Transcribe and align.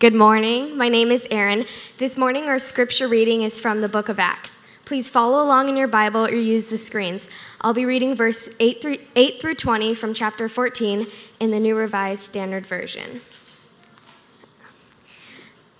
Good 0.00 0.14
morning. 0.14 0.76
My 0.76 0.88
name 0.88 1.10
is 1.10 1.26
Erin. 1.28 1.66
This 1.96 2.16
morning, 2.16 2.44
our 2.44 2.60
scripture 2.60 3.08
reading 3.08 3.42
is 3.42 3.58
from 3.58 3.80
the 3.80 3.88
book 3.88 4.08
of 4.08 4.20
Acts. 4.20 4.56
Please 4.84 5.08
follow 5.08 5.44
along 5.44 5.68
in 5.68 5.76
your 5.76 5.88
Bible 5.88 6.24
or 6.24 6.36
use 6.36 6.66
the 6.66 6.78
screens. 6.78 7.28
I'll 7.62 7.74
be 7.74 7.84
reading 7.84 8.14
verse 8.14 8.54
8 8.60 8.80
through, 8.80 8.98
8 9.16 9.40
through 9.40 9.56
20 9.56 9.94
from 9.94 10.14
chapter 10.14 10.48
14 10.48 11.04
in 11.40 11.50
the 11.50 11.58
New 11.58 11.74
Revised 11.74 12.22
Standard 12.22 12.64
Version. 12.64 13.22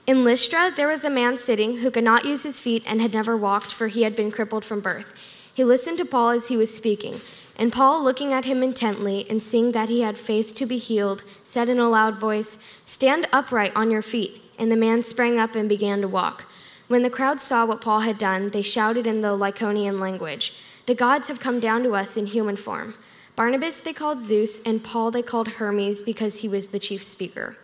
In 0.09 0.25
Lystra, 0.25 0.73
there 0.75 0.89
was 0.89 1.05
a 1.05 1.11
man 1.11 1.39
sitting 1.39 1.77
who 1.77 1.91
could 1.93 2.03
not 2.03 2.25
use 2.25 2.43
his 2.43 2.59
feet 2.59 2.83
and 2.89 3.01
had 3.01 3.15
never 3.15 3.37
walked, 3.37 3.73
for 3.73 3.87
he 3.87 4.03
had 4.03 4.17
been 4.17 4.33
crippled 4.33 4.65
from 4.65 4.81
birth. 4.81 5.15
He 5.55 5.63
listened 5.63 5.99
to 5.99 6.05
Paul 6.05 6.31
as 6.31 6.49
he 6.49 6.57
was 6.57 6.75
speaking. 6.75 7.21
And 7.59 7.73
Paul, 7.73 8.05
looking 8.05 8.33
at 8.33 8.45
him 8.45 8.63
intently 8.63 9.27
and 9.29 9.43
seeing 9.43 9.73
that 9.73 9.89
he 9.89 10.03
had 10.03 10.17
faith 10.17 10.55
to 10.55 10.67
be 10.67 10.79
healed, 10.79 11.25
said 11.43 11.69
in 11.69 11.81
a 11.81 11.89
loud 11.89 12.17
voice, 12.17 12.59
Stand 12.85 13.29
upright 13.33 13.73
on 13.75 13.91
your 13.91 14.03
feet. 14.03 14.41
And 14.59 14.71
the 14.71 14.77
man 14.77 15.03
sprang 15.03 15.39
up 15.39 15.57
and 15.57 15.69
began 15.69 16.01
to 16.01 16.09
walk. 16.09 16.47
When 16.87 17.03
the 17.03 17.11
crowd 17.11 17.41
saw 17.41 17.67
what 17.67 17.81
Paul 17.81 18.01
had 18.01 18.17
done, 18.17 18.51
they 18.51 18.63
shouted 18.63 19.07
in 19.07 19.21
the 19.21 19.37
Lycaonian 19.37 19.99
language, 19.99 20.59
The 20.87 20.95
gods 20.95 21.29
have 21.29 21.41
come 21.41 21.61
down 21.61 21.83
to 21.83 21.95
us 21.95 22.17
in 22.17 22.27
human 22.27 22.57
form. 22.57 22.95
Barnabas 23.37 23.81
they 23.81 23.93
called 23.93 24.19
Zeus, 24.19 24.63
and 24.63 24.83
Paul 24.83 25.11
they 25.11 25.23
called 25.23 25.49
Hermes 25.49 26.03
because 26.03 26.37
he 26.37 26.49
was 26.49 26.69
the 26.69 26.79
chief 26.79 27.03
speaker. 27.03 27.57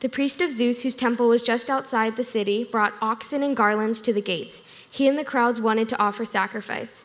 The 0.00 0.08
priest 0.08 0.40
of 0.40 0.50
Zeus, 0.50 0.80
whose 0.80 0.94
temple 0.94 1.28
was 1.28 1.42
just 1.42 1.70
outside 1.70 2.16
the 2.16 2.24
city, 2.24 2.64
brought 2.64 2.94
oxen 3.00 3.42
and 3.42 3.56
garlands 3.56 4.00
to 4.02 4.12
the 4.12 4.22
gates. 4.22 4.66
He 4.90 5.08
and 5.08 5.18
the 5.18 5.24
crowds 5.24 5.60
wanted 5.60 5.88
to 5.90 5.98
offer 5.98 6.24
sacrifice. 6.24 7.04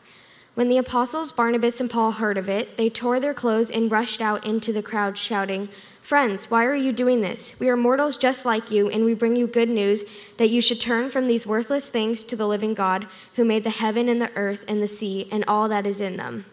When 0.56 0.70
the 0.70 0.78
apostles 0.78 1.32
Barnabas 1.32 1.82
and 1.82 1.90
Paul 1.90 2.12
heard 2.12 2.38
of 2.38 2.48
it, 2.48 2.78
they 2.78 2.88
tore 2.88 3.20
their 3.20 3.34
clothes 3.34 3.70
and 3.70 3.90
rushed 3.90 4.22
out 4.22 4.46
into 4.46 4.72
the 4.72 4.82
crowd, 4.82 5.18
shouting, 5.18 5.68
Friends, 6.00 6.50
why 6.50 6.64
are 6.64 6.74
you 6.74 6.92
doing 6.92 7.20
this? 7.20 7.60
We 7.60 7.68
are 7.68 7.76
mortals 7.76 8.16
just 8.16 8.46
like 8.46 8.70
you, 8.70 8.88
and 8.88 9.04
we 9.04 9.12
bring 9.12 9.36
you 9.36 9.46
good 9.46 9.68
news 9.68 10.06
that 10.38 10.48
you 10.48 10.62
should 10.62 10.80
turn 10.80 11.10
from 11.10 11.26
these 11.26 11.46
worthless 11.46 11.90
things 11.90 12.24
to 12.24 12.36
the 12.36 12.48
living 12.48 12.72
God, 12.72 13.06
who 13.34 13.44
made 13.44 13.64
the 13.64 13.70
heaven 13.70 14.08
and 14.08 14.18
the 14.18 14.34
earth 14.34 14.64
and 14.66 14.82
the 14.82 14.88
sea 14.88 15.28
and 15.30 15.44
all 15.46 15.68
that 15.68 15.86
is 15.86 16.00
in 16.00 16.16
them. 16.16 16.46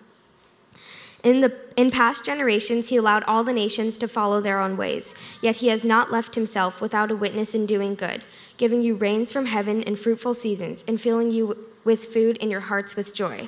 In, 1.23 1.39
the, 1.39 1.57
in 1.77 1.89
past 1.89 2.25
generations, 2.25 2.89
he 2.89 2.97
allowed 2.97 3.23
all 3.23 3.45
the 3.45 3.53
nations 3.53 3.95
to 3.99 4.09
follow 4.09 4.41
their 4.41 4.59
own 4.59 4.75
ways, 4.75 5.15
yet 5.39 5.55
he 5.55 5.69
has 5.69 5.85
not 5.85 6.11
left 6.11 6.35
himself 6.35 6.81
without 6.81 7.09
a 7.09 7.15
witness 7.15 7.55
in 7.55 7.65
doing 7.65 7.95
good, 7.95 8.21
giving 8.57 8.81
you 8.81 8.95
rains 8.95 9.31
from 9.31 9.45
heaven 9.45 9.81
and 9.83 9.97
fruitful 9.97 10.33
seasons, 10.33 10.83
and 10.89 10.99
filling 10.99 11.31
you 11.31 11.69
with 11.85 12.03
food 12.03 12.35
in 12.37 12.51
your 12.51 12.59
hearts 12.59 12.97
with 12.97 13.15
joy. 13.15 13.47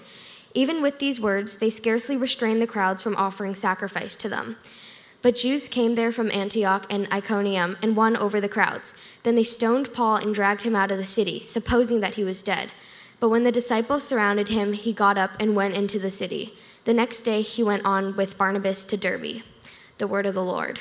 Even 0.55 0.81
with 0.81 0.99
these 0.99 1.19
words, 1.19 1.57
they 1.57 1.69
scarcely 1.69 2.15
restrained 2.15 2.61
the 2.61 2.67
crowds 2.67 3.03
from 3.03 3.15
offering 3.17 3.53
sacrifice 3.53 4.15
to 4.15 4.29
them. 4.29 4.55
But 5.21 5.35
Jews 5.35 5.67
came 5.67 5.95
there 5.95 6.11
from 6.11 6.31
Antioch 6.31 6.85
and 6.89 7.11
Iconium 7.11 7.77
and 7.81 7.95
won 7.95 8.15
over 8.15 8.39
the 8.39 8.47
crowds. 8.47 8.93
Then 9.23 9.35
they 9.35 9.43
stoned 9.43 9.93
Paul 9.93 10.15
and 10.15 10.33
dragged 10.33 10.61
him 10.61 10.75
out 10.75 10.91
of 10.91 10.97
the 10.97 11.05
city, 11.05 11.41
supposing 11.41 11.99
that 11.99 12.15
he 12.15 12.23
was 12.23 12.41
dead. 12.41 12.71
But 13.19 13.29
when 13.29 13.43
the 13.43 13.51
disciples 13.51 14.03
surrounded 14.03 14.49
him, 14.49 14.73
he 14.73 14.93
got 14.93 15.17
up 15.17 15.31
and 15.39 15.55
went 15.55 15.73
into 15.73 15.99
the 15.99 16.11
city. 16.11 16.53
The 16.85 16.93
next 16.93 17.21
day 17.23 17.41
he 17.41 17.63
went 17.63 17.83
on 17.83 18.15
with 18.15 18.37
Barnabas 18.37 18.85
to 18.85 18.97
Derbe. 18.97 19.41
The 19.97 20.07
word 20.07 20.25
of 20.25 20.35
the 20.35 20.43
Lord. 20.43 20.79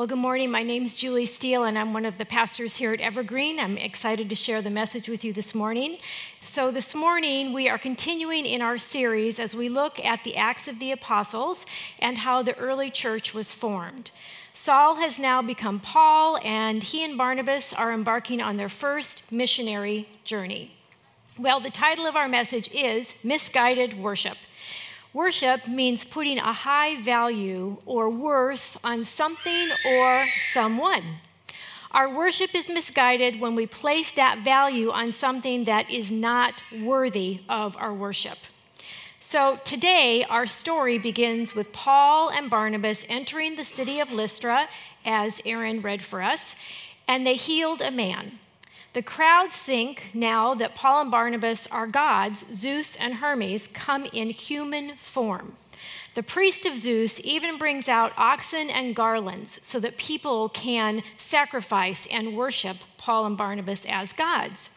Well, 0.00 0.06
good 0.06 0.16
morning. 0.16 0.50
My 0.50 0.62
name 0.62 0.84
is 0.84 0.96
Julie 0.96 1.26
Steel, 1.26 1.64
and 1.64 1.78
I'm 1.78 1.92
one 1.92 2.06
of 2.06 2.16
the 2.16 2.24
pastors 2.24 2.78
here 2.78 2.94
at 2.94 3.02
Evergreen. 3.02 3.60
I'm 3.60 3.76
excited 3.76 4.30
to 4.30 4.34
share 4.34 4.62
the 4.62 4.70
message 4.70 5.10
with 5.10 5.26
you 5.26 5.34
this 5.34 5.54
morning. 5.54 5.98
So, 6.40 6.70
this 6.70 6.94
morning, 6.94 7.52
we 7.52 7.68
are 7.68 7.76
continuing 7.76 8.46
in 8.46 8.62
our 8.62 8.78
series 8.78 9.38
as 9.38 9.54
we 9.54 9.68
look 9.68 10.02
at 10.02 10.24
the 10.24 10.38
Acts 10.38 10.68
of 10.68 10.78
the 10.78 10.90
Apostles 10.90 11.66
and 11.98 12.16
how 12.16 12.42
the 12.42 12.56
early 12.56 12.88
church 12.88 13.34
was 13.34 13.52
formed. 13.52 14.10
Saul 14.54 14.94
has 14.94 15.18
now 15.18 15.42
become 15.42 15.78
Paul, 15.78 16.38
and 16.42 16.82
he 16.82 17.04
and 17.04 17.18
Barnabas 17.18 17.74
are 17.74 17.92
embarking 17.92 18.40
on 18.40 18.56
their 18.56 18.70
first 18.70 19.30
missionary 19.30 20.08
journey. 20.24 20.78
Well, 21.38 21.60
the 21.60 21.68
title 21.68 22.06
of 22.06 22.16
our 22.16 22.26
message 22.26 22.70
is 22.72 23.16
Misguided 23.22 23.98
Worship. 23.98 24.38
Worship 25.12 25.66
means 25.66 26.04
putting 26.04 26.38
a 26.38 26.52
high 26.52 27.00
value 27.02 27.78
or 27.84 28.08
worth 28.08 28.76
on 28.84 29.02
something 29.02 29.70
or 29.84 30.26
someone. 30.52 31.02
Our 31.90 32.08
worship 32.08 32.54
is 32.54 32.68
misguided 32.68 33.40
when 33.40 33.56
we 33.56 33.66
place 33.66 34.12
that 34.12 34.44
value 34.44 34.90
on 34.92 35.10
something 35.10 35.64
that 35.64 35.90
is 35.90 36.12
not 36.12 36.62
worthy 36.80 37.40
of 37.48 37.76
our 37.76 37.92
worship. 37.92 38.38
So 39.18 39.58
today, 39.64 40.24
our 40.30 40.46
story 40.46 40.96
begins 40.96 41.56
with 41.56 41.72
Paul 41.72 42.30
and 42.30 42.48
Barnabas 42.48 43.04
entering 43.08 43.56
the 43.56 43.64
city 43.64 43.98
of 43.98 44.12
Lystra, 44.12 44.68
as 45.04 45.42
Aaron 45.44 45.82
read 45.82 46.02
for 46.02 46.22
us, 46.22 46.54
and 47.08 47.26
they 47.26 47.34
healed 47.34 47.82
a 47.82 47.90
man. 47.90 48.38
The 48.92 49.02
crowds 49.02 49.56
think 49.56 50.06
now 50.14 50.54
that 50.54 50.74
Paul 50.74 51.02
and 51.02 51.10
Barnabas 51.12 51.68
are 51.68 51.86
gods, 51.86 52.44
Zeus 52.52 52.96
and 52.96 53.14
Hermes, 53.14 53.68
come 53.68 54.04
in 54.06 54.30
human 54.30 54.96
form. 54.96 55.56
The 56.16 56.24
priest 56.24 56.66
of 56.66 56.76
Zeus 56.76 57.20
even 57.22 57.56
brings 57.56 57.88
out 57.88 58.12
oxen 58.16 58.68
and 58.68 58.96
garlands 58.96 59.60
so 59.62 59.78
that 59.78 59.96
people 59.96 60.48
can 60.48 61.04
sacrifice 61.16 62.08
and 62.08 62.36
worship 62.36 62.78
Paul 62.98 63.26
and 63.26 63.36
Barnabas 63.36 63.86
as 63.88 64.12
gods. 64.12 64.70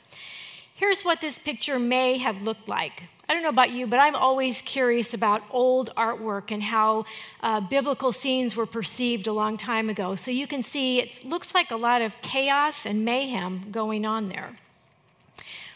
Here's 0.76 1.04
what 1.04 1.22
this 1.22 1.38
picture 1.38 1.80
may 1.80 2.18
have 2.18 2.42
looked 2.42 2.68
like 2.68 3.04
I 3.30 3.34
don't 3.34 3.44
know 3.44 3.50
about 3.50 3.72
you, 3.72 3.88
but 3.88 4.00
I'm 4.00 4.16
always 4.16 4.62
curious 4.62 5.14
about 5.14 5.42
old 5.50 5.90
artwork 5.96 6.52
and 6.52 6.62
how 6.62 7.06
uh, 7.42 7.62
biblical 7.62 8.12
scenes 8.12 8.56
were 8.56 8.66
perceived 8.66 9.28
a 9.28 9.34
long 9.34 9.56
time 9.56 9.90
ago. 9.90 10.16
So 10.16 10.30
you 10.30 10.46
can 10.46 10.62
see 10.62 11.00
it 11.00 11.24
looks 11.24 11.56
like 11.56 11.72
a 11.72 11.78
lot 11.78 12.02
of 12.02 12.20
chaos 12.22 12.86
and 12.86 13.06
mayhem 13.06 13.72
going 13.72 14.06
on 14.06 14.28
there. 14.28 14.58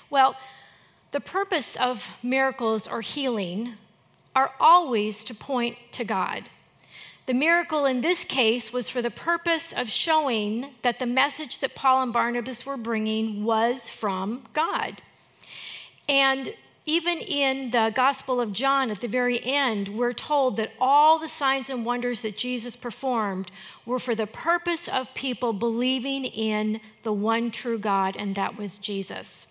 Well, 0.09 0.35
the 1.11 1.21
purpose 1.21 1.77
of 1.77 2.09
miracles 2.21 2.87
or 2.87 2.99
healing 3.01 3.73
are 4.35 4.51
always 4.59 5.23
to 5.23 5.33
point 5.33 5.77
to 5.93 6.03
God. 6.03 6.49
The 7.27 7.33
miracle 7.33 7.85
in 7.85 7.99
this 7.99 8.23
case 8.23 8.71
was 8.71 8.89
for 8.89 9.01
the 9.01 9.11
purpose 9.11 9.73
of 9.73 9.89
showing 9.89 10.69
that 10.81 10.97
the 10.97 11.05
message 11.05 11.59
that 11.59 11.75
Paul 11.75 12.01
and 12.01 12.13
Barnabas 12.13 12.65
were 12.65 12.77
bringing 12.77 13.43
was 13.43 13.89
from 13.89 14.45
God. 14.53 15.01
And 16.07 16.53
even 16.85 17.19
in 17.19 17.71
the 17.71 17.91
Gospel 17.93 18.39
of 18.39 18.53
John, 18.53 18.89
at 18.89 19.01
the 19.01 19.09
very 19.09 19.43
end, 19.43 19.89
we're 19.89 20.13
told 20.13 20.55
that 20.55 20.71
all 20.79 21.19
the 21.19 21.27
signs 21.27 21.69
and 21.69 21.85
wonders 21.85 22.21
that 22.21 22.37
Jesus 22.37 22.77
performed 22.77 23.51
were 23.85 23.99
for 23.99 24.15
the 24.15 24.25
purpose 24.25 24.87
of 24.87 25.13
people 25.13 25.51
believing 25.51 26.23
in 26.23 26.79
the 27.03 27.11
one 27.11 27.51
true 27.51 27.77
God, 27.77 28.15
and 28.15 28.35
that 28.35 28.57
was 28.57 28.77
Jesus. 28.77 29.47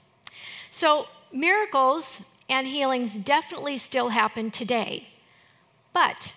So, 0.70 1.08
miracles 1.30 2.22
and 2.48 2.66
healings 2.66 3.18
definitely 3.18 3.76
still 3.76 4.08
happen 4.08 4.50
today, 4.50 5.08
but 5.92 6.32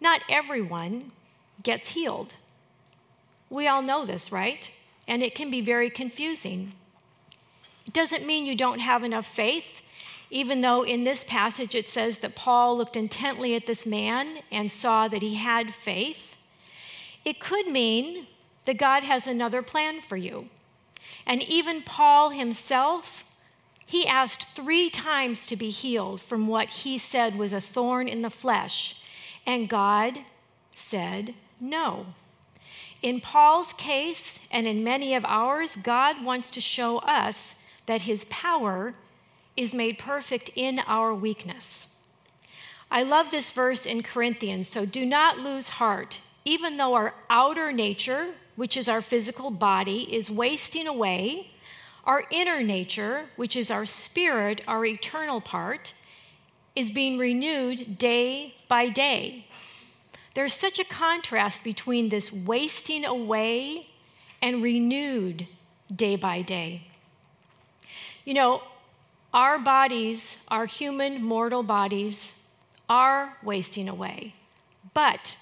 not 0.00 0.22
everyone 0.28 1.12
gets 1.62 1.90
healed. 1.90 2.34
We 3.50 3.66
all 3.66 3.82
know 3.82 4.04
this, 4.04 4.30
right? 4.30 4.70
And 5.06 5.22
it 5.22 5.34
can 5.34 5.50
be 5.50 5.60
very 5.60 5.90
confusing. 5.90 6.72
It 7.86 7.92
doesn't 7.92 8.26
mean 8.26 8.44
you 8.44 8.54
don't 8.54 8.80
have 8.80 9.02
enough 9.02 9.26
faith 9.26 9.82
even 10.30 10.60
though 10.60 10.82
in 10.82 11.04
this 11.04 11.24
passage 11.24 11.74
it 11.74 11.88
says 11.88 12.18
that 12.18 12.34
Paul 12.34 12.76
looked 12.76 12.96
intently 12.96 13.54
at 13.54 13.66
this 13.66 13.86
man 13.86 14.40
and 14.50 14.70
saw 14.70 15.08
that 15.08 15.22
he 15.22 15.36
had 15.36 15.72
faith, 15.72 16.36
it 17.24 17.40
could 17.40 17.68
mean 17.68 18.26
that 18.66 18.78
God 18.78 19.04
has 19.04 19.26
another 19.26 19.62
plan 19.62 20.00
for 20.00 20.16
you. 20.16 20.48
And 21.26 21.42
even 21.42 21.82
Paul 21.82 22.30
himself, 22.30 23.24
he 23.86 24.06
asked 24.06 24.54
three 24.54 24.90
times 24.90 25.46
to 25.46 25.56
be 25.56 25.70
healed 25.70 26.20
from 26.20 26.46
what 26.46 26.70
he 26.70 26.98
said 26.98 27.36
was 27.36 27.54
a 27.54 27.60
thorn 27.60 28.06
in 28.06 28.22
the 28.22 28.30
flesh, 28.30 29.02
and 29.48 29.66
God 29.66 30.20
said 30.74 31.34
no. 31.58 32.08
In 33.00 33.18
Paul's 33.18 33.72
case, 33.72 34.40
and 34.52 34.66
in 34.66 34.84
many 34.84 35.14
of 35.14 35.24
ours, 35.24 35.74
God 35.74 36.22
wants 36.22 36.50
to 36.50 36.60
show 36.60 36.98
us 36.98 37.56
that 37.86 38.02
his 38.02 38.26
power 38.26 38.92
is 39.56 39.72
made 39.72 39.98
perfect 39.98 40.50
in 40.54 40.80
our 40.80 41.14
weakness. 41.14 41.88
I 42.90 43.02
love 43.02 43.30
this 43.30 43.50
verse 43.50 43.86
in 43.86 44.02
Corinthians. 44.02 44.68
So 44.68 44.84
do 44.84 45.06
not 45.06 45.38
lose 45.38 45.70
heart, 45.70 46.20
even 46.44 46.76
though 46.76 46.92
our 46.92 47.14
outer 47.30 47.72
nature, 47.72 48.34
which 48.54 48.76
is 48.76 48.86
our 48.86 49.00
physical 49.00 49.50
body, 49.50 50.14
is 50.14 50.30
wasting 50.30 50.86
away, 50.86 51.52
our 52.04 52.24
inner 52.30 52.62
nature, 52.62 53.26
which 53.36 53.56
is 53.56 53.70
our 53.70 53.86
spirit, 53.86 54.60
our 54.68 54.84
eternal 54.84 55.40
part, 55.40 55.94
is 56.74 56.90
being 56.90 57.18
renewed 57.18 57.98
day 57.98 58.54
by 58.68 58.88
day. 58.88 59.46
There's 60.34 60.54
such 60.54 60.78
a 60.78 60.84
contrast 60.84 61.64
between 61.64 62.08
this 62.08 62.32
wasting 62.32 63.04
away 63.04 63.84
and 64.40 64.62
renewed 64.62 65.46
day 65.94 66.16
by 66.16 66.42
day. 66.42 66.82
You 68.24 68.34
know, 68.34 68.62
our 69.34 69.58
bodies, 69.58 70.38
our 70.48 70.66
human 70.66 71.22
mortal 71.22 71.62
bodies, 71.62 72.40
are 72.88 73.36
wasting 73.42 73.88
away. 73.88 74.34
But 74.94 75.36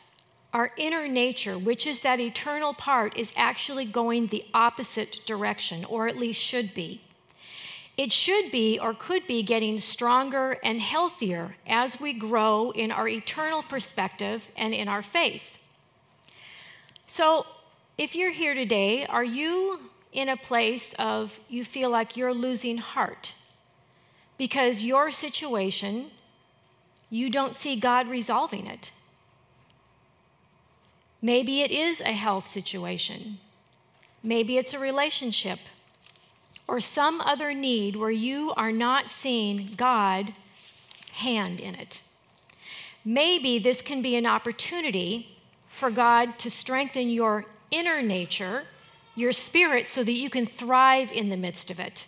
our 0.53 0.73
inner 0.77 1.07
nature, 1.07 1.59
which 1.59 1.87
is 1.87 2.01
that 2.01 2.19
eternal 2.19 2.73
part, 2.73 3.17
is 3.17 3.33
actually 3.37 3.85
going 3.85 4.29
the 4.29 4.45
opposite 4.55 5.21
direction, 5.27 5.85
or 5.85 6.09
at 6.09 6.17
least 6.17 6.41
should 6.41 6.73
be. 6.73 7.03
It 7.97 8.13
should 8.13 8.51
be 8.51 8.79
or 8.79 8.93
could 8.93 9.27
be 9.27 9.43
getting 9.43 9.79
stronger 9.79 10.59
and 10.63 10.81
healthier 10.81 11.55
as 11.67 11.99
we 11.99 12.13
grow 12.13 12.71
in 12.73 12.91
our 12.91 13.09
eternal 13.09 13.63
perspective 13.63 14.49
and 14.57 14.75
in 14.75 14.87
our 14.87 15.03
faith. 15.03 15.59
So, 17.07 17.47
if 17.97 18.15
you're 18.15 18.33
here 18.33 18.55
today, 18.55 19.07
are 19.07 19.25
you 19.25 19.81
in 20.13 20.29
a 20.29 20.37
place 20.37 20.95
of 20.99 21.41
you 21.49 21.65
feel 21.65 21.89
like 21.89 22.17
you're 22.17 22.35
losing 22.35 22.77
heart 22.77 23.35
because 24.37 24.85
your 24.85 25.11
situation, 25.11 26.11
you 27.09 27.31
don't 27.31 27.57
see 27.57 27.77
God 27.77 28.09
resolving 28.09 28.67
it? 28.67 28.93
Maybe 31.23 31.63
it 31.63 31.71
is 31.71 32.03
a 32.03 32.13
health 32.13 32.47
situation. 32.47 33.39
Maybe 34.23 34.59
it's 34.59 34.75
a 34.75 34.79
relationship 34.79 35.61
or 36.69 36.81
some 36.81 37.21
other 37.21 37.55
need 37.55 37.97
where 37.97 38.11
you 38.11 38.53
are 38.57 38.73
not 38.73 39.11
seeing 39.11 39.71
God 39.77 40.33
hand 41.13 41.61
in 41.61 41.75
it. 41.75 42.01
Maybe 43.05 43.59
this 43.59 43.83
can 43.83 44.03
be 44.03 44.17
an 44.17 44.27
opportunity 44.27 45.37
for 45.69 45.91
God 45.91 46.39
to 46.41 46.51
strengthen 46.51 47.09
your 47.09 47.45
inner 47.71 48.03
nature, 48.03 48.65
your 49.15 49.33
spirit, 49.33 49.87
so 49.87 50.03
that 50.03 50.13
you 50.13 50.29
can 50.29 50.47
thrive 50.47 51.13
in 51.13 51.29
the 51.29 51.37
midst 51.37 51.71
of 51.71 51.79
it. 51.79 52.07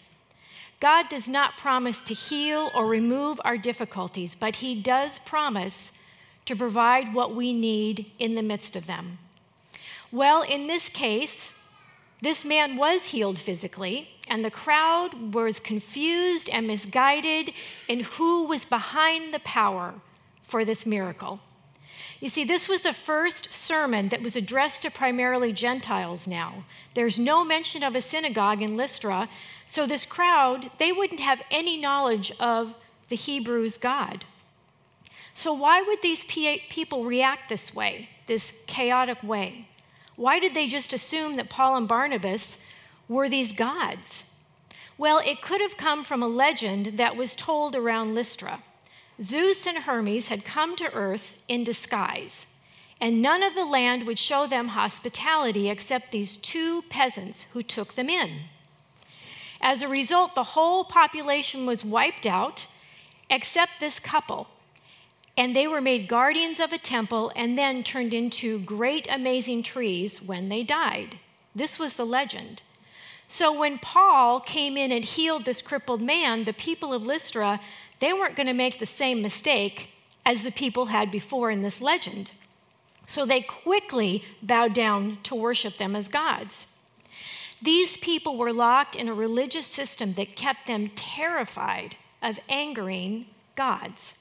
God 0.81 1.09
does 1.09 1.29
not 1.29 1.57
promise 1.57 2.03
to 2.05 2.15
heal 2.15 2.71
or 2.75 2.87
remove 2.87 3.41
our 3.45 3.57
difficulties, 3.57 4.35
but 4.35 4.57
He 4.57 4.81
does 4.81 5.19
promise 5.21 5.93
to 6.47 6.57
provide 6.57 7.15
what 7.15 7.35
we 7.35 7.53
need 7.53 8.11
in 8.19 8.35
the 8.35 8.43
midst 8.43 8.77
of 8.77 8.87
them. 8.87 9.19
Well, 10.11 10.43
in 10.43 10.67
this 10.67 10.89
case, 10.89 11.58
this 12.21 12.45
man 12.45 12.77
was 12.77 13.07
healed 13.07 13.39
physically, 13.39 14.11
and 14.27 14.45
the 14.45 14.51
crowd 14.51 15.35
was 15.35 15.61
confused 15.61 16.51
and 16.51 16.67
misguided 16.67 17.53
in 17.87 18.01
who 18.01 18.45
was 18.45 18.65
behind 18.65 19.33
the 19.33 19.39
power 19.41 19.95
for 20.43 20.65
this 20.65 20.85
miracle. 20.85 21.41
You 22.21 22.29
see, 22.29 22.43
this 22.43 22.69
was 22.69 22.81
the 22.81 22.93
first 22.93 23.53
sermon 23.53 24.09
that 24.09 24.23
was 24.23 24.35
addressed 24.35 24.83
to 24.83 24.91
primarily 24.91 25.53
Gentiles 25.53 26.27
now. 26.27 26.65
There's 26.95 27.19
no 27.19 27.45
mention 27.45 27.85
of 27.85 27.95
a 27.95 28.01
synagogue 28.01 28.61
in 28.61 28.77
Lystra, 28.77 29.29
so 29.67 29.87
this 29.87 30.05
crowd, 30.05 30.71
they 30.79 30.91
wouldn't 30.91 31.21
have 31.21 31.43
any 31.51 31.77
knowledge 31.81 32.33
of 32.41 32.75
the 33.09 33.17
Hebrews' 33.17 33.79
God. 33.79 34.25
So, 35.35 35.53
why 35.53 35.83
would 35.83 36.03
these 36.03 36.25
people 36.25 37.05
react 37.05 37.49
this 37.49 37.73
way, 37.73 38.09
this 38.27 38.61
chaotic 38.67 39.23
way? 39.23 39.69
Why 40.19 40.41
did 40.41 40.53
they 40.53 40.67
just 40.67 40.93
assume 40.93 41.37
that 41.37 41.49
Paul 41.49 41.77
and 41.77 41.87
Barnabas 41.87 42.59
were 43.09 43.29
these 43.29 43.53
gods? 43.53 44.25
Well, 44.99 45.23
it 45.25 45.41
could 45.41 45.61
have 45.61 45.77
come 45.77 46.03
from 46.03 46.25
a 46.25 46.27
legend 46.27 46.99
that 46.99 47.17
was 47.17 47.37
told 47.37 47.77
around 47.77 48.17
Lystra. 48.17 48.61
Zeus 49.23 49.65
and 49.65 49.79
Hermes 49.79 50.27
had 50.29 50.45
come 50.45 50.75
to 50.75 50.93
earth 50.93 51.41
in 51.47 51.63
disguise, 51.63 52.49
and 53.01 53.23
none 53.23 53.45
of 53.45 53.55
the 53.55 53.65
land 53.65 54.09
would 54.09 54.19
show 54.19 54.49
them 54.49 54.69
hospitality 54.69 55.71
except 55.71 56.11
these 56.11 56.37
two 56.37 56.83
peasants 56.91 57.45
who 57.53 57.63
took 57.63 57.95
them 57.95 58.11
in. 58.11 58.41
As 59.61 59.83
a 59.83 59.89
result, 59.89 60.35
the 60.35 60.43
whole 60.43 60.83
population 60.83 61.65
was 61.65 61.85
wiped 61.85 62.27
out 62.27 62.67
except 63.31 63.79
this 63.79 64.01
couple 64.01 64.49
and 65.39 65.55
they 65.55 65.69
were 65.69 65.81
made 65.81 66.09
guardians 66.09 66.59
of 66.59 66.73
a 66.73 66.79
temple 66.79 67.31
and 67.37 67.57
then 67.57 67.85
turned 67.85 68.13
into 68.13 68.59
great, 68.59 69.07
amazing 69.09 69.63
trees 69.63 70.21
when 70.21 70.49
they 70.49 70.65
died. 70.65 71.17
This 71.55 71.79
was 71.79 71.95
the 71.95 72.05
legend. 72.05 72.61
So 73.29 73.57
when 73.57 73.79
Paul 73.79 74.41
came 74.41 74.77
in 74.77 74.91
and 74.91 75.05
healed 75.05 75.45
this 75.45 75.63
crippled 75.63 76.03
man, 76.03 76.43
the 76.43 76.53
people 76.53 76.93
of 76.93 77.07
Lystra, 77.07 77.61
they 78.01 78.13
weren't 78.13 78.35
going 78.35 78.49
to 78.49 78.53
make 78.53 78.81
the 78.81 78.87
same 78.87 79.23
mistake 79.23 79.91
as 80.27 80.43
the 80.43 80.51
people 80.51 80.87
had 80.87 81.09
before 81.09 81.53
in 81.53 81.63
this 81.63 81.81
legend. 81.81 82.33
So 83.07 83.25
they 83.25 83.43
quickly 83.43 84.25
bowed 84.43 84.75
down 84.75 85.19
to 85.23 85.37
worship 85.37 85.77
them 85.77 85.95
as 85.95 86.09
gods. 86.09 86.67
These 87.63 87.97
people 87.99 88.37
were 88.37 88.53
locked 88.53 88.97
in 88.97 89.09
a 89.09 89.15
religious 89.15 89.67
system 89.67 90.15
that 90.15 90.35
kept 90.35 90.67
them 90.67 90.91
terrified 90.97 91.95
of 92.21 92.41
angering 92.49 93.27
gods. 93.55 94.17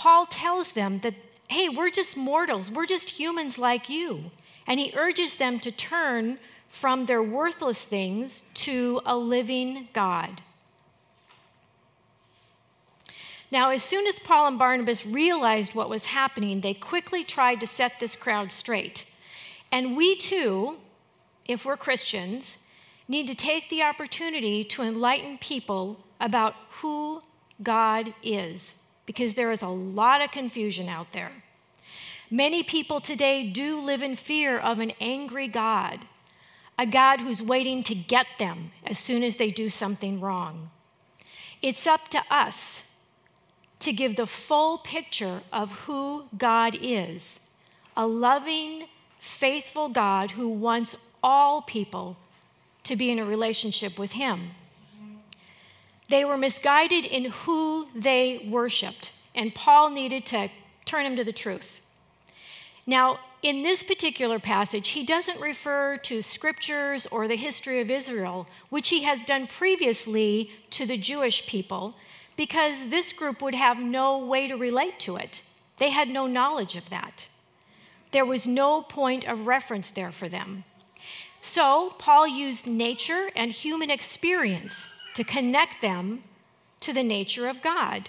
Paul 0.00 0.24
tells 0.24 0.72
them 0.72 1.00
that, 1.00 1.12
hey, 1.48 1.68
we're 1.68 1.90
just 1.90 2.16
mortals, 2.16 2.70
we're 2.70 2.86
just 2.86 3.20
humans 3.20 3.58
like 3.58 3.90
you. 3.90 4.30
And 4.66 4.80
he 4.80 4.94
urges 4.96 5.36
them 5.36 5.60
to 5.60 5.70
turn 5.70 6.38
from 6.70 7.04
their 7.04 7.22
worthless 7.22 7.84
things 7.84 8.44
to 8.54 9.02
a 9.04 9.14
living 9.14 9.88
God. 9.92 10.40
Now, 13.50 13.68
as 13.68 13.82
soon 13.82 14.06
as 14.06 14.18
Paul 14.18 14.46
and 14.46 14.58
Barnabas 14.58 15.04
realized 15.04 15.74
what 15.74 15.90
was 15.90 16.06
happening, 16.06 16.62
they 16.62 16.72
quickly 16.72 17.22
tried 17.22 17.60
to 17.60 17.66
set 17.66 18.00
this 18.00 18.16
crowd 18.16 18.50
straight. 18.50 19.04
And 19.70 19.98
we 19.98 20.16
too, 20.16 20.78
if 21.44 21.66
we're 21.66 21.76
Christians, 21.76 22.66
need 23.06 23.26
to 23.26 23.34
take 23.34 23.68
the 23.68 23.82
opportunity 23.82 24.64
to 24.64 24.80
enlighten 24.80 25.36
people 25.36 26.00
about 26.18 26.54
who 26.70 27.20
God 27.62 28.14
is 28.22 28.80
because 29.06 29.34
there 29.34 29.50
is 29.50 29.62
a 29.62 29.68
lot 29.68 30.22
of 30.22 30.30
confusion 30.30 30.88
out 30.88 31.12
there. 31.12 31.32
Many 32.30 32.62
people 32.62 33.00
today 33.00 33.48
do 33.48 33.80
live 33.80 34.02
in 34.02 34.14
fear 34.14 34.58
of 34.58 34.78
an 34.78 34.92
angry 35.00 35.48
God, 35.48 36.06
a 36.78 36.86
God 36.86 37.20
who's 37.20 37.42
waiting 37.42 37.82
to 37.84 37.94
get 37.94 38.26
them 38.38 38.70
as 38.86 38.98
soon 38.98 39.22
as 39.22 39.36
they 39.36 39.50
do 39.50 39.68
something 39.68 40.20
wrong. 40.20 40.70
It's 41.60 41.86
up 41.86 42.08
to 42.08 42.22
us 42.30 42.84
to 43.80 43.92
give 43.92 44.16
the 44.16 44.26
full 44.26 44.78
picture 44.78 45.42
of 45.52 45.72
who 45.80 46.26
God 46.36 46.76
is 46.80 47.48
a 47.96 48.06
loving, 48.06 48.84
faithful 49.18 49.88
God 49.88 50.30
who 50.30 50.48
wants 50.48 50.96
all 51.22 51.60
people 51.60 52.16
to 52.84 52.96
be 52.96 53.10
in 53.10 53.18
a 53.18 53.24
relationship 53.24 53.98
with 53.98 54.12
Him. 54.12 54.52
They 56.10 56.24
were 56.24 56.36
misguided 56.36 57.04
in 57.04 57.26
who 57.26 57.86
they 57.94 58.44
worshiped, 58.50 59.12
and 59.32 59.54
Paul 59.54 59.90
needed 59.90 60.26
to 60.26 60.48
turn 60.84 61.04
them 61.04 61.14
to 61.14 61.22
the 61.22 61.32
truth. 61.32 61.80
Now, 62.84 63.20
in 63.42 63.62
this 63.62 63.84
particular 63.84 64.40
passage, 64.40 64.88
he 64.88 65.04
doesn't 65.04 65.40
refer 65.40 65.96
to 65.98 66.20
scriptures 66.20 67.06
or 67.12 67.28
the 67.28 67.36
history 67.36 67.80
of 67.80 67.92
Israel, 67.92 68.48
which 68.70 68.88
he 68.88 69.04
has 69.04 69.24
done 69.24 69.46
previously 69.46 70.50
to 70.70 70.84
the 70.84 70.98
Jewish 70.98 71.46
people, 71.46 71.94
because 72.36 72.88
this 72.88 73.12
group 73.12 73.40
would 73.40 73.54
have 73.54 73.78
no 73.78 74.18
way 74.18 74.48
to 74.48 74.56
relate 74.56 74.98
to 75.00 75.16
it. 75.16 75.42
They 75.78 75.90
had 75.90 76.08
no 76.08 76.26
knowledge 76.26 76.74
of 76.74 76.90
that. 76.90 77.28
There 78.10 78.26
was 78.26 78.48
no 78.48 78.82
point 78.82 79.24
of 79.24 79.46
reference 79.46 79.92
there 79.92 80.10
for 80.10 80.28
them. 80.28 80.64
So, 81.40 81.94
Paul 81.98 82.26
used 82.26 82.66
nature 82.66 83.30
and 83.36 83.52
human 83.52 83.90
experience 83.90 84.88
to 85.14 85.24
connect 85.24 85.82
them 85.82 86.22
to 86.80 86.92
the 86.92 87.02
nature 87.02 87.48
of 87.48 87.62
God. 87.62 88.08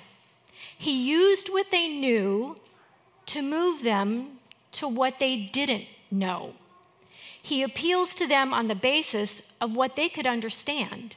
He 0.78 1.10
used 1.10 1.50
what 1.50 1.72
they 1.72 1.88
knew 1.88 2.56
to 3.28 3.42
move 3.42 3.84
them 3.84 4.40
to 4.74 4.88
what 4.88 5.20
they 5.20 5.38
didn't 5.38 5.86
know. 6.10 6.54
He 7.42 7.64
appeals 7.64 8.16
to 8.16 8.28
them 8.28 8.54
on 8.54 8.68
the 8.68 8.76
basis 8.76 9.52
of 9.60 9.76
what 9.76 9.96
they 9.96 10.10
could 10.10 10.28
understand. 10.28 11.16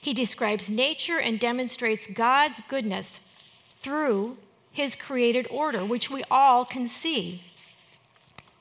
He 0.00 0.12
describes 0.12 0.70
nature 0.70 1.18
and 1.18 1.40
demonstrates 1.40 2.06
God's 2.06 2.60
goodness 2.68 3.28
through 3.74 4.38
his 4.72 4.94
created 4.94 5.46
order, 5.50 5.84
which 5.84 6.10
we 6.10 6.22
all 6.30 6.64
can 6.64 6.86
see. 6.86 7.40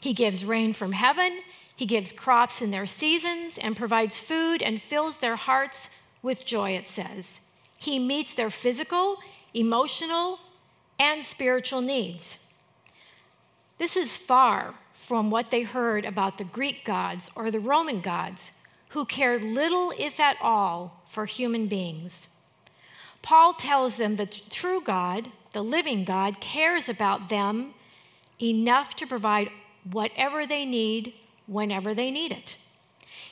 He 0.01 0.13
gives 0.13 0.45
rain 0.45 0.73
from 0.73 0.93
heaven, 0.93 1.39
he 1.75 1.85
gives 1.85 2.13
crops 2.13 2.61
in 2.61 2.71
their 2.71 2.85
seasons, 2.85 3.57
and 3.57 3.75
provides 3.75 4.19
food 4.19 4.61
and 4.61 4.81
fills 4.81 5.17
their 5.17 5.35
hearts 5.35 5.89
with 6.25 6.45
joy, 6.45 6.71
it 6.71 6.87
says. 6.87 7.41
He 7.77 7.99
meets 7.99 8.33
their 8.33 8.49
physical, 8.49 9.17
emotional, 9.53 10.39
and 10.99 11.23
spiritual 11.23 11.81
needs. 11.81 12.39
This 13.77 13.95
is 13.95 14.17
far 14.17 14.73
from 14.93 15.29
what 15.29 15.51
they 15.51 15.61
heard 15.61 16.03
about 16.03 16.37
the 16.37 16.43
Greek 16.43 16.83
gods 16.83 17.29
or 17.35 17.51
the 17.51 17.59
Roman 17.59 18.01
gods, 18.01 18.53
who 18.89 19.05
cared 19.05 19.43
little, 19.43 19.93
if 19.99 20.19
at 20.19 20.37
all, 20.41 21.03
for 21.05 21.25
human 21.25 21.67
beings. 21.67 22.29
Paul 23.21 23.53
tells 23.53 23.97
them 23.97 24.15
that 24.15 24.31
the 24.31 24.49
true 24.49 24.81
God, 24.81 25.29
the 25.53 25.63
living 25.63 26.05
God, 26.05 26.39
cares 26.39 26.89
about 26.89 27.29
them 27.29 27.73
enough 28.41 28.95
to 28.95 29.05
provide 29.05 29.49
whatever 29.91 30.47
they 30.47 30.65
need 30.65 31.13
whenever 31.45 31.93
they 31.93 32.09
need 32.09 32.31
it. 32.31 32.57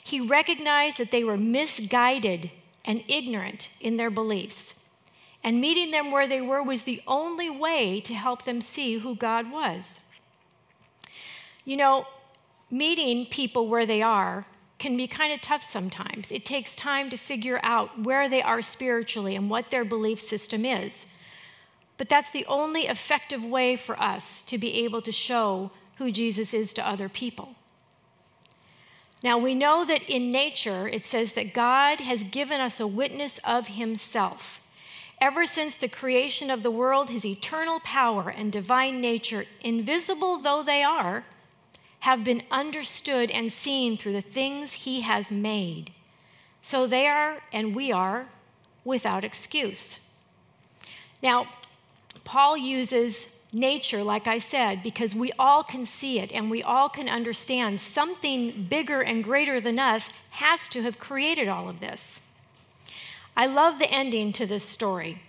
He 0.03 0.19
recognized 0.19 0.97
that 0.97 1.12
they 1.12 1.23
were 1.23 1.38
misguided 1.38 2.51
and 2.86 3.04
ignorant 3.08 3.70
in 3.80 3.98
their 3.98 4.10
beliefs. 4.10 4.75
And 5.44 5.60
meeting 5.60 5.92
them 5.92 6.12
where 6.12 6.28
they 6.28 6.42
were 6.42 6.63
was 6.63 6.84
the 6.84 7.02
only 7.06 7.50
way 7.50 8.00
to 8.02 8.13
help 8.13 8.44
them 8.44 8.62
see 8.62 9.00
who 9.00 9.16
God 9.16 9.52
was. 9.52 10.02
You 11.66 11.78
know, 11.78 12.08
meeting 12.72 13.25
people 13.25 13.68
where 13.68 13.86
they 13.86 14.02
are 14.02 14.46
can 14.80 14.98
be 14.98 15.08
kind 15.08 15.32
of 15.32 15.42
tough 15.42 15.63
sometimes. 15.63 16.32
It 16.32 16.46
takes 16.46 16.75
time 16.75 17.10
to 17.10 17.18
figure 17.18 17.60
out 17.63 18.04
where 18.04 18.28
they 18.28 18.42
are 18.42 18.62
spiritually 18.62 19.36
and 19.36 19.50
what 19.50 19.70
their 19.70 19.86
belief 19.86 20.20
system 20.20 20.66
is. 20.66 21.08
But 21.98 22.10
that's 22.10 22.32
the 22.32 22.46
only 22.48 22.88
effective 22.88 23.46
way 23.46 23.75
for 23.75 24.00
us 24.02 24.42
to 24.44 24.58
be 24.58 24.84
able 24.84 25.02
to 25.04 25.12
show 25.12 25.72
who 25.98 26.12
Jesus 26.12 26.54
is 26.54 26.74
to 26.74 26.88
other 26.88 27.08
people. 27.08 27.56
Now, 29.24 29.38
we 29.38 29.56
know 29.56 29.86
that 29.86 30.03
in 30.10 30.32
nature, 30.32 30.88
it 30.89 31.06
says 31.06 31.32
that 31.34 31.53
God 31.53 32.01
has 32.01 32.25
given 32.25 32.60
us 32.60 32.82
a 32.82 32.88
witness 32.88 33.39
of 33.46 33.70
himself. 33.70 34.60
Ever 35.22 35.46
since 35.46 35.77
the 35.77 35.88
creation 35.88 36.51
of 36.51 36.62
the 36.62 36.72
world, 36.72 37.10
his 37.10 37.25
eternal 37.25 37.80
power 37.80 38.30
and 38.30 38.51
divine 38.51 39.00
nature, 39.00 39.46
invisible 39.62 40.38
though 40.38 40.62
they 40.62 40.84
are, 40.84 41.24
have 42.01 42.25
been 42.25 42.44
understood 42.51 43.32
and 43.32 43.50
seen 43.50 43.96
through 43.98 44.12
the 44.12 44.20
things 44.20 44.74
he 44.74 45.01
has 45.01 45.32
made. 45.32 45.94
So 46.62 46.86
they 46.86 47.08
are, 47.08 47.42
and 47.53 47.74
we 47.74 47.94
are, 47.94 48.27
without 48.84 49.24
excuse. 49.24 50.01
Now, 51.22 51.48
Paul 52.25 52.58
uses 52.58 53.39
nature, 53.53 54.03
like 54.03 54.27
I 54.27 54.38
said, 54.38 54.83
because 54.83 55.13
we 55.15 55.31
all 55.38 55.63
can 55.63 55.86
see 55.86 56.19
it 56.19 56.31
and 56.31 56.50
we 56.50 56.63
all 56.63 56.89
can 56.89 57.10
understand 57.10 57.79
something 57.79 58.67
bigger 58.69 59.01
and 59.01 59.24
greater 59.24 59.60
than 59.62 59.79
us 59.79 60.10
has 60.31 60.67
to 60.69 60.81
have 60.83 61.00
created 61.00 61.48
all 61.48 61.69
of 61.69 61.79
this. 61.79 62.22
I 63.36 63.48
love 63.48 63.79
the 63.79 63.91
ending 63.91 64.33
to 64.33 64.45
this 64.45 64.63
story. 64.63 65.22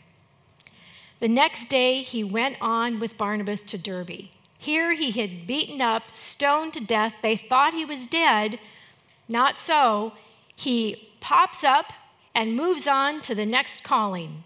The 1.20 1.28
next 1.28 1.68
day, 1.68 2.02
he 2.02 2.22
went 2.22 2.56
on 2.60 2.98
with 2.98 3.16
Barnabas 3.16 3.62
to 3.62 3.78
Derbe. 3.78 4.28
Here 4.58 4.94
he 4.94 5.10
had 5.10 5.46
beaten 5.46 5.80
up, 5.80 6.14
stoned 6.14 6.74
to 6.74 6.80
death. 6.80 7.16
They 7.22 7.36
thought 7.36 7.74
he 7.74 7.84
was 7.84 8.06
dead. 8.06 8.58
Not 9.28 9.58
so. 9.58 10.12
He 10.54 11.10
pops 11.20 11.64
up 11.64 11.92
and 12.34 12.56
moves 12.56 12.86
on 12.86 13.20
to 13.22 13.34
the 13.34 13.46
next 13.46 13.84
calling. 13.84 14.44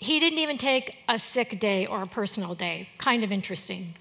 He 0.00 0.18
didn't 0.18 0.38
even 0.38 0.56
take 0.56 0.96
a 1.08 1.18
sick 1.18 1.60
day 1.60 1.84
or 1.84 2.02
a 2.02 2.06
personal 2.06 2.54
day. 2.54 2.88
Kind 2.96 3.22
of 3.22 3.30
interesting. 3.30 3.94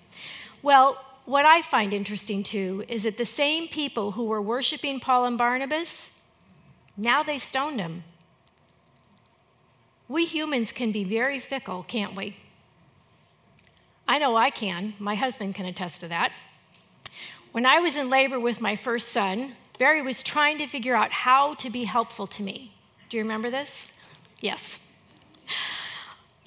Well, 0.62 0.98
what 1.26 1.46
I 1.46 1.62
find 1.62 1.94
interesting 1.94 2.42
too 2.42 2.86
is 2.88 3.04
that 3.04 3.18
the 3.18 3.26
same 3.26 3.68
people 3.68 4.14
who 4.14 4.24
were 4.24 4.42
worshiping 4.42 5.02
Paul 5.02 5.26
and 5.26 5.38
Barnabas, 5.38 6.18
now 6.96 7.22
they 7.22 7.38
stoned 7.38 7.82
him. 7.82 8.06
We 10.08 10.26
humans 10.26 10.72
can 10.72 10.94
be 10.94 11.04
very 11.04 11.38
fickle, 11.38 11.84
can't 11.84 12.16
we? 12.16 12.38
I 14.08 14.20
know 14.20 14.38
I 14.38 14.52
can. 14.52 14.94
My 15.00 15.16
husband 15.16 15.54
can 15.54 15.66
attest 15.66 16.00
to 16.02 16.08
that. 16.08 16.32
When 17.52 17.66
I 17.66 17.80
was 17.80 17.98
in 17.98 18.10
labor 18.10 18.40
with 18.40 18.62
my 18.62 18.78
first 18.78 19.10
son, 19.10 19.54
Barry 19.78 20.02
was 20.02 20.24
trying 20.24 20.58
to 20.60 20.66
figure 20.66 20.96
out 20.96 21.12
how 21.12 21.56
to 21.56 21.70
be 21.70 21.84
helpful 21.84 22.26
to 22.28 22.42
me. 22.42 22.72
Do 23.10 23.18
you 23.18 23.24
remember 23.24 23.52
this? 23.52 23.86
Yes. 24.40 24.80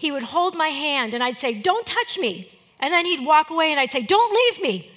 He 0.03 0.11
would 0.11 0.25
hold 0.25 0.57
my 0.57 0.71
hand 0.71 1.15
and 1.15 1.23
I'd 1.23 1.37
say, 1.37 1.55
Don't 1.55 1.87
touch 1.87 2.19
me. 2.19 2.51
And 2.81 2.93
then 2.93 3.07
he'd 3.07 3.25
walk 3.25 3.51
away 3.51 3.71
and 3.71 3.79
I'd 3.79 3.93
say, 3.93 4.03
Don't 4.03 4.35
leave 4.35 4.61
me. 4.61 4.91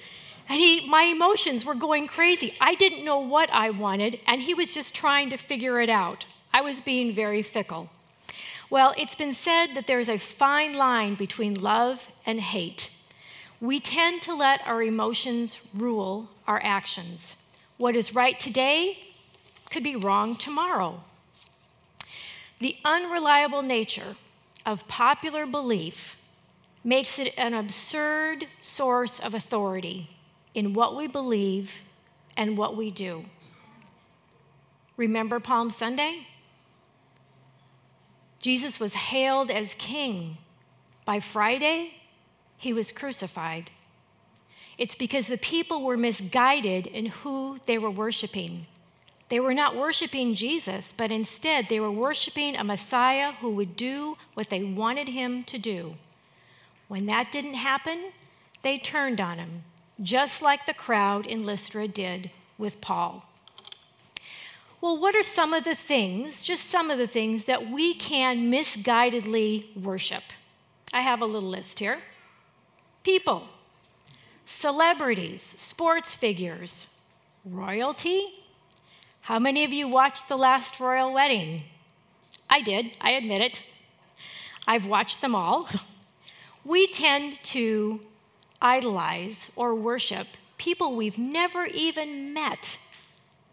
And 0.49 0.59
he, 0.59 0.89
my 0.89 1.03
emotions 1.03 1.63
were 1.63 1.75
going 1.75 2.07
crazy. 2.07 2.55
I 2.59 2.73
didn't 2.73 3.05
know 3.05 3.19
what 3.19 3.51
I 3.53 3.69
wanted, 3.69 4.19
and 4.25 4.41
he 4.41 4.55
was 4.55 4.73
just 4.73 4.95
trying 4.95 5.29
to 5.29 5.37
figure 5.37 5.79
it 5.79 5.91
out. 5.91 6.25
I 6.51 6.61
was 6.61 6.81
being 6.81 7.13
very 7.13 7.43
fickle. 7.43 7.91
Well, 8.71 8.95
it's 8.97 9.13
been 9.13 9.35
said 9.35 9.75
that 9.75 9.85
there 9.85 9.99
is 9.99 10.09
a 10.09 10.17
fine 10.17 10.73
line 10.73 11.13
between 11.13 11.53
love 11.53 12.09
and 12.25 12.41
hate. 12.41 12.89
We 13.61 13.79
tend 13.79 14.23
to 14.23 14.33
let 14.33 14.65
our 14.65 14.81
emotions 14.81 15.61
rule 15.71 16.29
our 16.47 16.59
actions. 16.63 17.37
What 17.77 17.95
is 17.95 18.15
right 18.15 18.39
today 18.39 19.03
could 19.69 19.83
be 19.83 19.95
wrong 19.95 20.35
tomorrow. 20.35 21.01
The 22.57 22.77
unreliable 22.83 23.61
nature 23.61 24.15
of 24.65 24.87
popular 24.87 25.45
belief 25.45 26.17
makes 26.83 27.19
it 27.19 27.33
an 27.37 27.53
absurd 27.53 28.47
source 28.59 29.19
of 29.19 29.33
authority 29.33 30.09
in 30.53 30.73
what 30.73 30.95
we 30.95 31.07
believe 31.07 31.81
and 32.37 32.57
what 32.57 32.75
we 32.75 32.91
do. 32.91 33.25
Remember 34.97 35.39
Palm 35.39 35.69
Sunday? 35.69 36.27
Jesus 38.39 38.79
was 38.79 38.93
hailed 38.93 39.49
as 39.49 39.75
king. 39.75 40.37
By 41.03 41.19
Friday, 41.19 41.95
he 42.57 42.73
was 42.73 42.91
crucified. 42.91 43.71
It's 44.77 44.95
because 44.95 45.27
the 45.27 45.37
people 45.37 45.83
were 45.83 45.97
misguided 45.97 46.87
in 46.87 47.07
who 47.07 47.57
they 47.65 47.77
were 47.77 47.91
worshiping. 47.91 48.67
They 49.29 49.39
were 49.39 49.53
not 49.53 49.75
worshiping 49.75 50.35
Jesus, 50.35 50.93
but 50.93 51.11
instead 51.11 51.67
they 51.67 51.79
were 51.79 51.91
worshiping 51.91 52.55
a 52.55 52.63
Messiah 52.63 53.33
who 53.33 53.49
would 53.51 53.75
do 53.75 54.17
what 54.33 54.49
they 54.49 54.63
wanted 54.63 55.09
him 55.09 55.43
to 55.45 55.57
do. 55.57 55.95
When 56.87 57.07
that 57.07 57.31
didn't 57.31 57.55
happen, 57.55 58.11
they 58.61 58.77
turned 58.77 59.19
on 59.19 59.39
him, 59.39 59.63
just 60.01 60.41
like 60.41 60.65
the 60.65 60.73
crowd 60.73 61.25
in 61.25 61.45
Lystra 61.45 61.87
did 61.87 62.29
with 62.57 62.81
Paul 62.81 63.23
well, 64.85 64.99
what 64.99 65.15
are 65.15 65.23
some 65.23 65.51
of 65.51 65.63
the 65.63 65.73
things, 65.73 66.43
just 66.43 66.65
some 66.65 66.91
of 66.91 66.99
the 66.99 67.07
things, 67.07 67.45
that 67.45 67.71
we 67.71 67.95
can 67.95 68.51
misguidedly 68.51 69.75
worship? 69.75 70.21
I 70.93 71.01
have 71.01 71.21
a 71.21 71.25
little 71.25 71.49
list 71.49 71.79
here 71.79 71.97
people, 73.03 73.47
celebrities, 74.45 75.41
sports 75.41 76.13
figures, 76.15 76.93
royalty. 77.43 78.44
How 79.25 79.39
many 79.39 79.63
of 79.63 79.73
you 79.73 79.87
watched 79.87 80.29
the 80.29 80.37
last 80.37 80.79
royal 80.79 81.11
wedding? 81.11 81.63
I 82.47 82.61
did, 82.61 82.95
I 83.01 83.13
admit 83.13 83.41
it. 83.41 83.63
I've 84.67 84.85
watched 84.85 85.21
them 85.21 85.33
all. 85.33 85.67
We 86.63 86.87
tend 86.87 87.43
to 87.43 88.01
idolize 88.59 89.51
or 89.55 89.75
worship 89.75 90.25
people 90.57 90.95
we've 90.95 91.19
never 91.19 91.67
even 91.67 92.33
met 92.33 92.79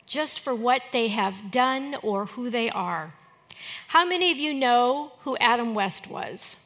just 0.06 0.40
for 0.40 0.54
what 0.54 0.80
they 0.92 1.08
have 1.08 1.50
done 1.50 1.94
or 2.02 2.24
who 2.24 2.48
they 2.48 2.70
are. 2.70 3.12
How 3.88 4.06
many 4.06 4.30
of 4.30 4.38
you 4.38 4.54
know 4.54 5.12
who 5.24 5.36
Adam 5.36 5.74
West 5.74 6.10
was? 6.10 6.56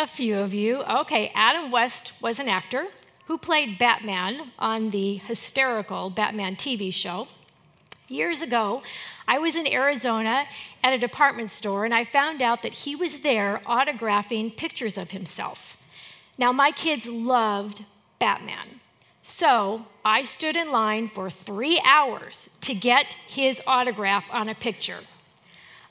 A 0.00 0.06
few 0.08 0.36
of 0.38 0.52
you. 0.52 0.82
Okay, 0.82 1.30
Adam 1.32 1.70
West 1.70 2.12
was 2.20 2.40
an 2.40 2.48
actor 2.48 2.88
who 3.26 3.38
played 3.38 3.78
Batman 3.78 4.52
on 4.58 4.90
the 4.90 5.16
hysterical 5.16 6.10
Batman 6.10 6.56
TV 6.56 6.92
show. 6.92 7.28
Years 8.08 8.40
ago, 8.40 8.82
I 9.26 9.38
was 9.38 9.56
in 9.56 9.66
Arizona 9.66 10.46
at 10.82 10.94
a 10.94 10.98
department 10.98 11.50
store 11.50 11.84
and 11.84 11.92
I 11.92 12.04
found 12.04 12.40
out 12.40 12.62
that 12.62 12.74
he 12.74 12.94
was 12.94 13.20
there 13.20 13.60
autographing 13.66 14.56
pictures 14.56 14.96
of 14.96 15.10
himself. 15.10 15.76
Now, 16.38 16.52
my 16.52 16.70
kids 16.70 17.08
loved 17.08 17.84
Batman. 18.18 18.80
So 19.22 19.86
I 20.04 20.22
stood 20.22 20.56
in 20.56 20.70
line 20.70 21.08
for 21.08 21.28
three 21.28 21.80
hours 21.84 22.50
to 22.60 22.74
get 22.74 23.14
his 23.26 23.60
autograph 23.66 24.32
on 24.32 24.48
a 24.48 24.54
picture. 24.54 25.00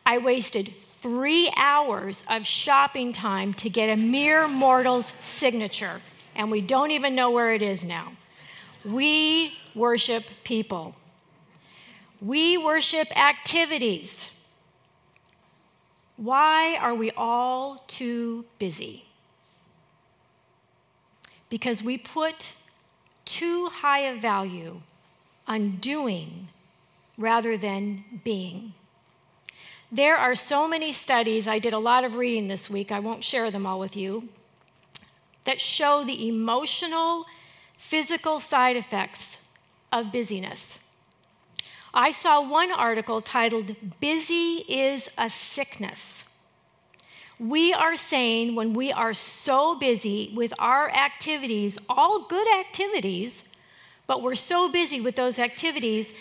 I 0.06 0.20
wasted 0.20 0.74
three 0.80 1.51
hours 1.58 2.24
of 2.30 2.46
shopping 2.46 3.12
time 3.12 3.54
to 3.56 3.70
get 3.70 3.89
a 3.89 3.98
mere 3.98 4.48
mortal's 4.48 5.08
signature, 5.08 6.01
and 6.36 6.51
we 6.51 6.62
don't 6.62 6.92
even 6.92 7.15
know 7.15 7.32
where 7.32 7.54
it 7.54 7.62
is 7.62 7.84
now. 7.84 8.13
We 8.84 9.54
worship 9.74 10.24
people, 10.44 10.96
we 12.22 12.58
worship 12.58 13.15
activities. 13.18 14.32
Why 16.18 16.77
are 16.80 16.96
we 16.96 17.12
all 17.18 17.77
too 17.88 18.46
busy? 18.58 19.06
Because 21.50 21.84
we 21.84 21.98
put 21.98 22.54
too 23.25 23.68
high 23.68 24.00
a 24.00 24.18
value 24.18 24.82
on 25.48 25.77
doing 25.77 26.48
rather 27.18 27.58
than 27.58 28.04
being. 28.24 28.74
There 29.92 30.15
are 30.15 30.36
so 30.36 30.68
many 30.68 30.92
studies, 30.92 31.48
I 31.48 31.60
did 31.60 31.74
a 31.74 31.80
lot 31.80 32.04
of 32.04 32.15
reading 32.15 32.48
this 32.48 32.70
week, 32.70 32.92
I 32.92 33.00
won't 33.00 33.24
share 33.24 33.51
them 33.51 33.65
all 33.65 33.80
with 33.80 33.96
you, 33.96 34.30
that 35.46 35.62
show 35.62 36.04
the 36.04 36.28
emotional, 36.28 37.25
physical 37.78 38.40
side 38.40 38.75
effects 38.75 39.40
of 39.92 40.12
busyness. 40.12 40.80
I 41.94 42.12
saw 42.12 42.42
one 42.42 42.72
article 42.72 43.22
titled, 43.22 43.75
Busy 44.02 44.66
is 44.68 45.10
a 45.18 45.30
Sickness. 45.30 46.25
We 47.40 47.74
are 47.74 47.96
saying 47.96 48.56
when 48.56 48.74
we 48.74 48.92
are 48.92 49.14
so 49.14 49.75
busy 49.75 50.32
with 50.36 50.54
our 50.60 50.90
activities, 50.90 51.78
all 51.90 52.25
good 52.28 52.48
activities, 52.60 53.46
but 54.08 54.22
we're 54.22 54.36
so 54.36 54.70
busy 54.70 55.02
with 55.02 55.16
those 55.16 55.40
activities, 55.40 56.14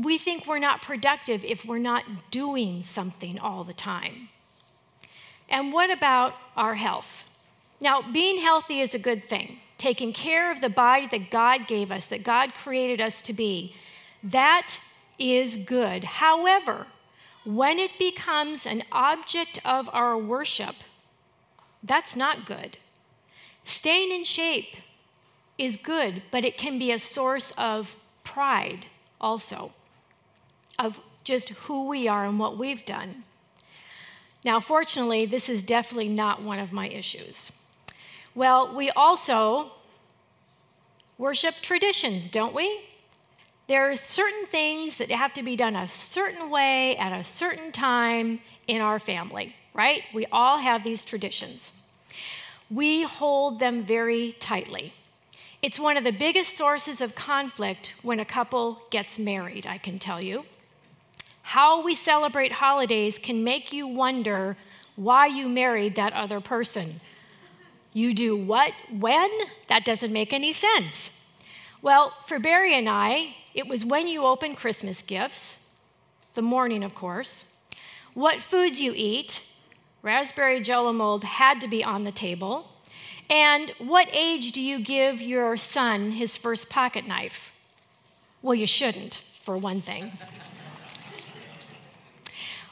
we 0.00 0.18
think 0.18 0.46
we're 0.46 0.58
not 0.58 0.82
productive 0.82 1.44
if 1.44 1.64
we're 1.64 1.78
not 1.78 2.04
doing 2.30 2.82
something 2.82 3.38
all 3.38 3.64
the 3.64 3.74
time. 3.74 4.28
And 5.48 5.72
what 5.72 5.90
about 5.90 6.34
our 6.56 6.74
health? 6.74 7.24
Now, 7.82 8.00
being 8.00 8.40
healthy 8.40 8.80
is 8.80 8.94
a 8.94 8.98
good 8.98 9.28
thing. 9.28 9.58
taking 9.82 10.12
care 10.12 10.52
of 10.52 10.60
the 10.60 10.68
body 10.68 11.08
that 11.08 11.28
God 11.28 11.66
gave 11.66 11.90
us, 11.90 12.06
that 12.06 12.22
God 12.22 12.54
created 12.54 13.00
us 13.00 13.20
to 13.22 13.32
be, 13.32 13.74
that 14.22 14.78
is 15.18 15.56
good. 15.56 16.04
However, 16.04 16.86
when 17.44 17.80
it 17.80 17.98
becomes 17.98 18.64
an 18.64 18.84
object 18.92 19.58
of 19.64 19.90
our 19.92 20.16
worship, 20.16 20.76
that's 21.82 22.14
not 22.14 22.46
good. 22.46 22.78
Staying 23.64 24.12
in 24.12 24.22
shape 24.22 24.76
is 25.58 25.76
good, 25.76 26.22
but 26.30 26.44
it 26.44 26.56
can 26.56 26.78
be 26.78 26.92
a 26.92 26.98
source 27.00 27.50
of 27.58 27.96
pride 28.22 28.86
also, 29.20 29.72
of 30.78 31.00
just 31.24 31.48
who 31.48 31.88
we 31.88 32.06
are 32.06 32.24
and 32.24 32.38
what 32.38 32.56
we've 32.56 32.84
done. 32.84 33.24
Now, 34.44 34.60
fortunately, 34.60 35.26
this 35.26 35.48
is 35.48 35.64
definitely 35.64 36.08
not 36.08 36.40
one 36.40 36.60
of 36.60 36.72
my 36.72 36.88
issues. 36.88 37.50
Well, 38.34 38.74
we 38.74 38.90
also 38.90 39.72
worship 41.18 41.56
traditions, 41.60 42.28
don't 42.28 42.54
we? 42.54 42.80
There 43.68 43.90
are 43.90 43.96
certain 43.96 44.46
things 44.46 44.98
that 44.98 45.10
have 45.10 45.34
to 45.34 45.42
be 45.42 45.54
done 45.54 45.76
a 45.76 45.86
certain 45.86 46.50
way 46.50 46.96
at 46.96 47.12
a 47.12 47.22
certain 47.22 47.72
time 47.72 48.40
in 48.66 48.80
our 48.80 48.98
family, 48.98 49.54
right? 49.74 50.02
We 50.14 50.26
all 50.32 50.58
have 50.58 50.82
these 50.82 51.04
traditions. 51.04 51.72
We 52.70 53.02
hold 53.02 53.58
them 53.58 53.84
very 53.84 54.32
tightly. 54.32 54.94
It's 55.60 55.78
one 55.78 55.96
of 55.96 56.04
the 56.04 56.10
biggest 56.10 56.56
sources 56.56 57.00
of 57.00 57.14
conflict 57.14 57.94
when 58.02 58.18
a 58.18 58.24
couple 58.24 58.82
gets 58.90 59.18
married, 59.18 59.66
I 59.66 59.78
can 59.78 59.98
tell 59.98 60.20
you. 60.20 60.44
How 61.42 61.82
we 61.82 61.94
celebrate 61.94 62.52
holidays 62.52 63.18
can 63.18 63.44
make 63.44 63.72
you 63.72 63.86
wonder 63.86 64.56
why 64.96 65.26
you 65.26 65.48
married 65.48 65.94
that 65.96 66.14
other 66.14 66.40
person. 66.40 67.00
You 67.92 68.14
do 68.14 68.36
what, 68.36 68.72
when? 68.90 69.30
That 69.68 69.84
doesn't 69.84 70.12
make 70.12 70.32
any 70.32 70.52
sense. 70.52 71.10
Well, 71.82 72.14
for 72.26 72.38
Barry 72.38 72.74
and 72.74 72.88
I, 72.88 73.34
it 73.54 73.66
was 73.66 73.84
when 73.84 74.08
you 74.08 74.24
open 74.24 74.54
Christmas 74.54 75.02
gifts, 75.02 75.64
the 76.34 76.42
morning, 76.42 76.82
of 76.82 76.94
course, 76.94 77.54
what 78.14 78.40
foods 78.40 78.80
you 78.80 78.92
eat, 78.94 79.46
raspberry 80.00 80.60
jello 80.60 80.92
mold 80.92 81.24
had 81.24 81.60
to 81.60 81.68
be 81.68 81.84
on 81.84 82.04
the 82.04 82.12
table, 82.12 82.68
and 83.28 83.70
what 83.78 84.08
age 84.14 84.52
do 84.52 84.62
you 84.62 84.82
give 84.82 85.20
your 85.20 85.56
son 85.56 86.12
his 86.12 86.36
first 86.36 86.70
pocket 86.70 87.06
knife? 87.06 87.52
Well, 88.40 88.54
you 88.54 88.66
shouldn't, 88.66 89.22
for 89.42 89.56
one 89.56 89.80
thing. 89.80 90.12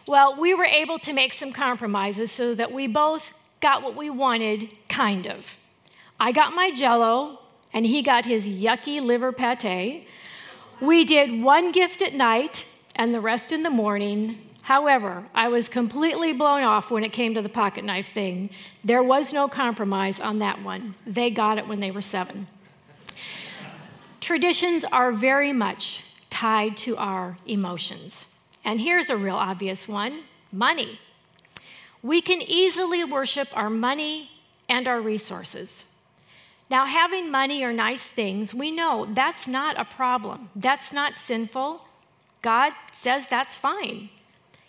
Well, 0.09 0.41
we 0.41 0.55
were 0.55 0.65
able 0.65 0.99
to 1.01 1.13
make 1.13 1.33
some 1.33 1.53
compromises 1.53 2.33
so 2.33 2.53
that 2.57 2.73
we 2.73 2.89
both 2.89 3.31
got 3.61 3.83
what 3.83 3.97
we 3.97 4.11
wanted, 4.11 4.77
kind 4.89 5.27
of. 5.27 5.57
I 6.19 6.33
got 6.33 6.55
my 6.55 6.71
jello, 6.71 7.41
and 7.73 7.87
he 7.87 8.03
got 8.03 8.25
his 8.25 8.49
yucky 8.49 9.01
liver 9.01 9.33
pate. 9.33 10.07
We 10.81 11.05
did 11.05 11.43
one 11.43 11.73
gift 11.73 12.03
at 12.03 12.15
night 12.15 12.67
and 12.97 13.15
the 13.15 13.21
rest 13.21 13.53
in 13.53 13.63
the 13.63 13.71
morning. 13.71 14.39
However, 14.63 15.25
I 15.35 15.49
was 15.49 15.69
completely 15.69 16.33
blown 16.33 16.63
off 16.63 16.91
when 16.91 17.05
it 17.05 17.13
came 17.13 17.35
to 17.35 17.43
the 17.43 17.49
pocket 17.49 17.85
knife 17.85 18.13
thing. 18.13 18.51
There 18.85 19.03
was 19.03 19.33
no 19.33 19.49
compromise 19.49 20.21
on 20.21 20.39
that 20.39 20.63
one. 20.63 20.95
They 21.07 21.31
got 21.31 21.59
it 21.59 21.67
when 21.67 21.81
they 21.81 21.91
were 21.91 22.03
seven. 22.03 22.47
Traditions 24.21 24.85
are 24.85 25.13
very 25.13 25.53
much 25.53 26.05
tied 26.29 26.77
to 26.79 26.97
our 26.97 27.37
emotions. 27.47 28.27
And 28.65 28.81
here's 28.81 29.11
a 29.11 29.17
real 29.17 29.37
obvious 29.37 29.89
one 29.89 30.23
money. 30.53 30.99
We 32.03 32.21
can 32.21 32.43
easily 32.43 33.05
worship 33.05 33.49
our 33.55 33.71
money 33.71 34.31
and 34.69 34.89
our 34.89 35.01
resources. 35.01 35.85
Now, 36.71 36.87
having 36.87 37.31
money 37.31 37.65
or 37.65 37.73
nice 37.73 38.05
things, 38.05 38.55
we 38.55 38.71
know 38.71 39.07
that's 39.13 39.49
not 39.49 39.79
a 39.79 39.85
problem. 39.85 40.51
That's 40.55 40.93
not 40.93 41.17
sinful. 41.17 41.85
God 42.43 42.73
says 42.93 43.27
that's 43.27 43.57
fine. 43.57 44.09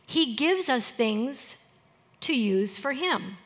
He 0.05 0.35
gives 0.35 0.67
us 0.67 0.89
things 0.89 1.57
to 2.21 2.33
use 2.33 2.77
for 2.77 2.93
Him. 2.93 3.37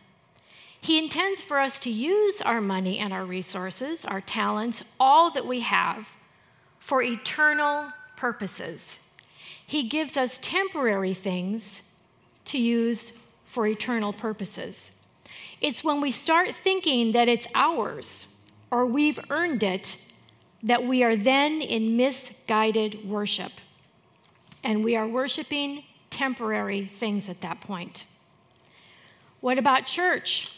He 0.80 0.98
intends 0.98 1.42
for 1.42 1.60
us 1.60 1.80
to 1.80 1.90
use 1.90 2.42
our 2.42 2.62
money 2.62 3.00
and 3.00 3.12
our 3.12 3.26
resources, 3.26 4.06
our 4.06 4.22
talents, 4.22 4.84
all 5.00 5.32
that 5.32 5.46
we 5.46 5.62
have, 5.62 6.10
for 6.80 7.02
eternal 7.02 7.92
purposes. 8.16 9.00
He 9.66 9.90
gives 9.90 10.16
us 10.16 10.40
temporary 10.42 11.14
things 11.14 11.82
to 12.46 12.60
use 12.60 13.12
for 13.56 13.66
eternal 13.66 14.12
purposes. 14.12 14.92
It's 15.62 15.82
when 15.82 16.02
we 16.02 16.12
start 16.12 16.54
thinking 16.54 17.14
that 17.14 17.30
it's 17.30 17.48
ours 17.56 18.28
or 18.70 18.86
we've 18.86 19.18
earned 19.30 19.64
it 19.64 19.96
that 20.64 20.84
we 20.84 21.04
are 21.04 21.16
then 21.16 21.62
in 21.62 21.96
misguided 21.96 23.08
worship. 23.08 23.54
And 24.62 24.84
we 24.84 24.98
are 24.98 25.08
worshiping 25.08 25.84
temporary 26.10 26.88
things 26.88 27.30
at 27.30 27.40
that 27.42 27.62
point. 27.62 28.06
What 29.40 29.58
about 29.58 29.86
church? 29.86 30.52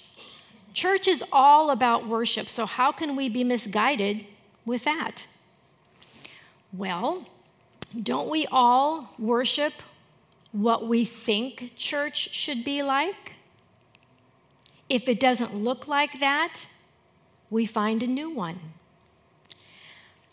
Church 0.74 1.08
is 1.08 1.24
all 1.32 1.70
about 1.70 2.08
worship, 2.08 2.50
so 2.50 2.66
how 2.66 2.92
can 2.92 3.16
we 3.16 3.30
be 3.30 3.44
misguided 3.44 4.26
with 4.66 4.86
that? 4.86 5.28
Well, 6.74 7.28
don't 8.02 8.30
we 8.30 8.48
all 8.48 9.14
worship 9.20 9.74
what 10.58 10.88
we 10.88 11.06
think 11.06 11.74
church 11.76 12.34
should 12.34 12.64
be 12.64 12.82
like? 12.82 13.34
If 14.90 15.08
it 15.08 15.20
doesn't 15.20 15.54
look 15.54 15.88
like 15.88 16.20
that, 16.20 16.66
we 17.50 17.66
find 17.66 18.02
a 18.02 18.08
new 18.08 18.30
one. 18.30 18.60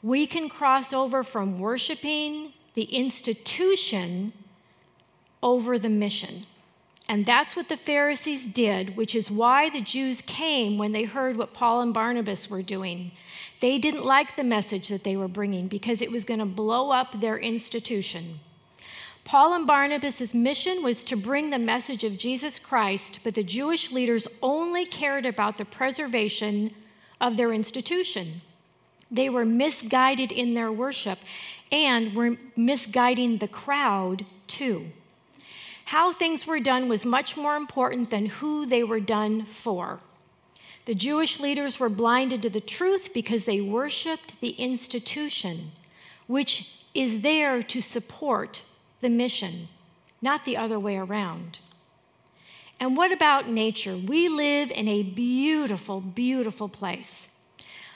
We 0.02 0.26
can 0.26 0.48
cross 0.48 0.92
over 0.92 1.22
from 1.22 1.58
worshiping 1.58 2.52
the 2.72 2.84
institution 2.84 4.32
over 5.42 5.78
the 5.78 5.88
mission. 5.90 6.46
And 7.06 7.26
that's 7.26 7.54
what 7.54 7.68
the 7.68 7.76
Pharisees 7.76 8.46
did, 8.46 8.96
which 8.96 9.14
is 9.14 9.30
why 9.30 9.68
the 9.68 9.82
Jews 9.82 10.22
came 10.22 10.78
when 10.78 10.92
they 10.92 11.04
heard 11.04 11.36
what 11.36 11.52
Paul 11.52 11.82
and 11.82 11.92
Barnabas 11.92 12.48
were 12.48 12.62
doing. 12.62 13.12
They 13.60 13.78
didn't 13.78 14.06
like 14.06 14.36
the 14.36 14.44
message 14.44 14.88
that 14.88 15.04
they 15.04 15.16
were 15.16 15.28
bringing 15.28 15.68
because 15.68 16.00
it 16.00 16.10
was 16.10 16.24
going 16.24 16.40
to 16.40 16.46
blow 16.46 16.92
up 16.92 17.20
their 17.20 17.38
institution. 17.38 18.40
Paul 19.24 19.54
and 19.54 19.66
Barnabas' 19.66 20.34
mission 20.34 20.82
was 20.82 21.02
to 21.04 21.16
bring 21.16 21.48
the 21.48 21.58
message 21.58 22.04
of 22.04 22.18
Jesus 22.18 22.58
Christ, 22.58 23.20
but 23.24 23.34
the 23.34 23.42
Jewish 23.42 23.90
leaders 23.90 24.28
only 24.42 24.84
cared 24.84 25.24
about 25.24 25.56
the 25.56 25.64
preservation 25.64 26.74
of 27.20 27.36
their 27.36 27.52
institution. 27.52 28.42
They 29.10 29.30
were 29.30 29.46
misguided 29.46 30.30
in 30.30 30.54
their 30.54 30.70
worship 30.70 31.18
and 31.72 32.14
were 32.14 32.36
misguiding 32.54 33.38
the 33.38 33.48
crowd 33.48 34.26
too. 34.46 34.90
How 35.86 36.12
things 36.12 36.46
were 36.46 36.60
done 36.60 36.88
was 36.88 37.06
much 37.06 37.36
more 37.36 37.56
important 37.56 38.10
than 38.10 38.26
who 38.26 38.66
they 38.66 38.84
were 38.84 39.00
done 39.00 39.46
for. 39.46 40.00
The 40.84 40.94
Jewish 40.94 41.40
leaders 41.40 41.80
were 41.80 41.88
blinded 41.88 42.42
to 42.42 42.50
the 42.50 42.60
truth 42.60 43.14
because 43.14 43.46
they 43.46 43.60
worshiped 43.60 44.40
the 44.40 44.50
institution, 44.50 45.70
which 46.26 46.84
is 46.94 47.20
there 47.20 47.62
to 47.62 47.80
support 47.80 48.62
the 49.04 49.10
mission, 49.10 49.68
not 50.22 50.46
the 50.46 50.56
other 50.56 50.80
way 50.80 50.96
around. 50.96 51.58
And 52.80 52.96
what 52.96 53.12
about 53.12 53.50
nature? 53.50 53.96
We 53.96 54.30
live 54.30 54.70
in 54.70 54.88
a 54.88 55.02
beautiful, 55.02 56.00
beautiful 56.00 56.70
place. 56.70 57.28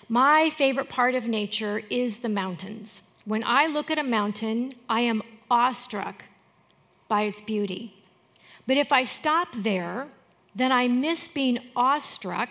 My 0.07 0.51
favorite 0.51 0.91
part 0.91 1.15
of 1.15 1.27
nature 1.27 1.81
is 1.91 2.19
the 2.19 2.29
mountains. 2.29 3.03
When 3.25 3.43
I 3.43 3.67
look 3.67 3.91
at 3.91 3.99
a 3.99 4.03
mountain, 4.03 4.73
I 4.87 5.01
am 5.01 5.23
awestruck 5.51 6.25
by 7.09 7.23
its 7.23 7.41
beauty. 7.41 7.95
But 8.67 8.77
if 8.77 8.93
I 8.93 9.05
stop 9.05 9.49
there, 9.57 10.09
then 10.55 10.73
I 10.73 10.89
miss 10.89 11.27
being 11.27 11.59
awestruck 11.75 12.51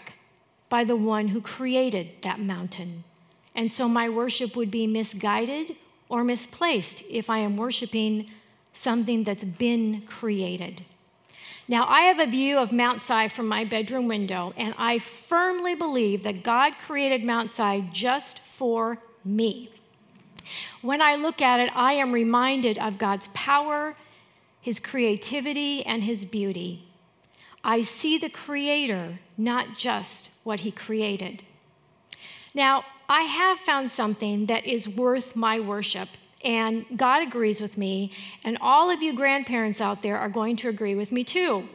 by 0.67 0.83
the 0.83 0.95
one 0.95 1.27
who 1.27 1.41
created 1.41 2.09
that 2.23 2.39
mountain. 2.39 3.03
And 3.53 3.69
so 3.69 3.87
my 3.87 4.09
worship 4.09 4.55
would 4.55 4.71
be 4.71 4.87
misguided 4.87 5.75
or 6.09 6.23
misplaced 6.23 7.03
if 7.07 7.29
I 7.29 7.37
am 7.39 7.55
worshiping 7.55 8.31
something 8.77 9.23
that's 9.23 9.43
been 9.43 10.01
created. 10.01 10.83
Now, 11.67 11.85
I 11.87 12.01
have 12.01 12.19
a 12.19 12.27
view 12.27 12.57
of 12.57 12.71
Mount 12.71 13.01
Si 13.01 13.27
from 13.27 13.47
my 13.47 13.65
bedroom 13.65 14.07
window, 14.07 14.53
and 14.55 14.73
I 14.77 14.99
firmly 14.99 15.75
believe 15.75 16.23
that 16.23 16.43
God 16.43 16.73
created 16.77 17.23
Mount 17.23 17.51
Si 17.51 17.89
just 17.91 18.39
for 18.39 18.99
me. 19.25 19.69
When 20.81 21.01
I 21.01 21.15
look 21.15 21.41
at 21.41 21.59
it, 21.59 21.75
I 21.75 21.93
am 21.93 22.13
reminded 22.13 22.77
of 22.77 22.97
God's 22.97 23.27
power 23.33 23.95
his 24.67 24.81
creativity, 24.81 25.81
and 25.85 26.03
his 26.03 26.25
beauty. 26.25 26.83
I 27.63 27.83
see 27.83 28.17
the 28.17 28.29
Creator, 28.29 29.19
not 29.37 29.77
just 29.77 30.29
what 30.43 30.59
he 30.59 30.71
created. 30.71 31.41
Now, 32.53 32.83
I 33.07 33.21
have 33.21 33.59
found 33.59 33.89
something 33.89 34.47
that 34.47 34.65
is 34.65 34.89
worth 34.89 35.37
my 35.37 35.57
worship, 35.61 36.09
and 36.47 36.85
God 36.95 37.21
agrees 37.27 37.59
with 37.59 37.77
me, 37.77 38.13
and 38.45 38.57
all 38.61 38.89
of 38.89 39.03
you 39.03 39.13
grandparents 39.13 39.81
out 39.81 40.01
there 40.01 40.17
are 40.17 40.29
going 40.29 40.55
to 40.55 40.69
agree 40.69 40.95
with 40.95 41.11
me 41.11 41.25
too. 41.25 41.67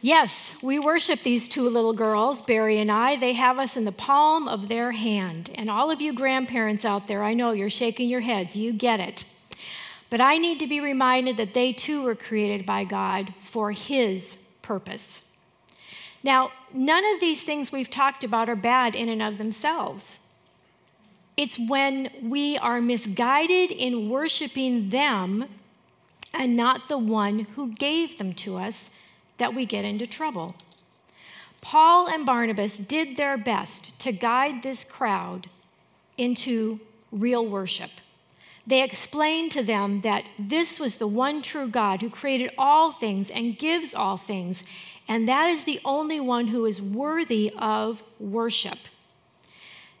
Yes, 0.00 0.54
we 0.62 0.78
worship 0.78 1.22
these 1.22 1.48
two 1.48 1.68
little 1.68 1.92
girls, 1.92 2.40
Barry 2.40 2.78
and 2.78 2.90
I. 2.90 3.16
They 3.16 3.32
have 3.32 3.58
us 3.58 3.76
in 3.76 3.84
the 3.84 3.92
palm 3.92 4.46
of 4.46 4.68
their 4.68 4.92
hand. 4.92 5.50
And 5.56 5.68
all 5.68 5.90
of 5.90 6.00
you 6.00 6.14
grandparents 6.14 6.84
out 6.84 7.08
there, 7.08 7.24
I 7.24 7.34
know 7.34 7.50
you're 7.50 7.68
shaking 7.68 8.08
your 8.08 8.20
heads. 8.20 8.56
You 8.56 8.72
get 8.72 9.00
it. 9.00 9.24
But 10.08 10.20
I 10.20 10.38
need 10.38 10.60
to 10.60 10.66
be 10.66 10.80
reminded 10.80 11.36
that 11.38 11.52
they 11.52 11.72
too 11.72 12.02
were 12.04 12.14
created 12.14 12.64
by 12.64 12.84
God 12.84 13.34
for 13.38 13.72
His 13.72 14.38
purpose. 14.62 15.22
Now, 16.22 16.52
none 16.72 17.04
of 17.14 17.20
these 17.20 17.42
things 17.42 17.72
we've 17.72 17.90
talked 17.90 18.22
about 18.22 18.48
are 18.48 18.56
bad 18.56 18.94
in 18.94 19.08
and 19.08 19.20
of 19.20 19.38
themselves. 19.38 20.20
It's 21.40 21.58
when 21.58 22.10
we 22.22 22.58
are 22.58 22.82
misguided 22.82 23.70
in 23.70 24.10
worshiping 24.10 24.90
them 24.90 25.46
and 26.34 26.54
not 26.54 26.90
the 26.90 26.98
one 26.98 27.46
who 27.54 27.72
gave 27.72 28.18
them 28.18 28.34
to 28.44 28.58
us 28.58 28.90
that 29.38 29.54
we 29.54 29.64
get 29.64 29.86
into 29.86 30.06
trouble. 30.06 30.54
Paul 31.62 32.08
and 32.08 32.26
Barnabas 32.26 32.76
did 32.76 33.16
their 33.16 33.38
best 33.38 33.98
to 34.00 34.12
guide 34.12 34.62
this 34.62 34.84
crowd 34.84 35.48
into 36.18 36.78
real 37.10 37.46
worship. 37.46 37.90
They 38.66 38.82
explained 38.82 39.50
to 39.52 39.62
them 39.62 40.02
that 40.02 40.24
this 40.38 40.78
was 40.78 40.98
the 40.98 41.06
one 41.06 41.40
true 41.40 41.68
God 41.68 42.02
who 42.02 42.10
created 42.10 42.52
all 42.58 42.92
things 42.92 43.30
and 43.30 43.58
gives 43.58 43.94
all 43.94 44.18
things, 44.18 44.62
and 45.08 45.26
that 45.26 45.48
is 45.48 45.64
the 45.64 45.80
only 45.86 46.20
one 46.20 46.48
who 46.48 46.66
is 46.66 46.82
worthy 46.82 47.50
of 47.56 48.02
worship. 48.18 48.76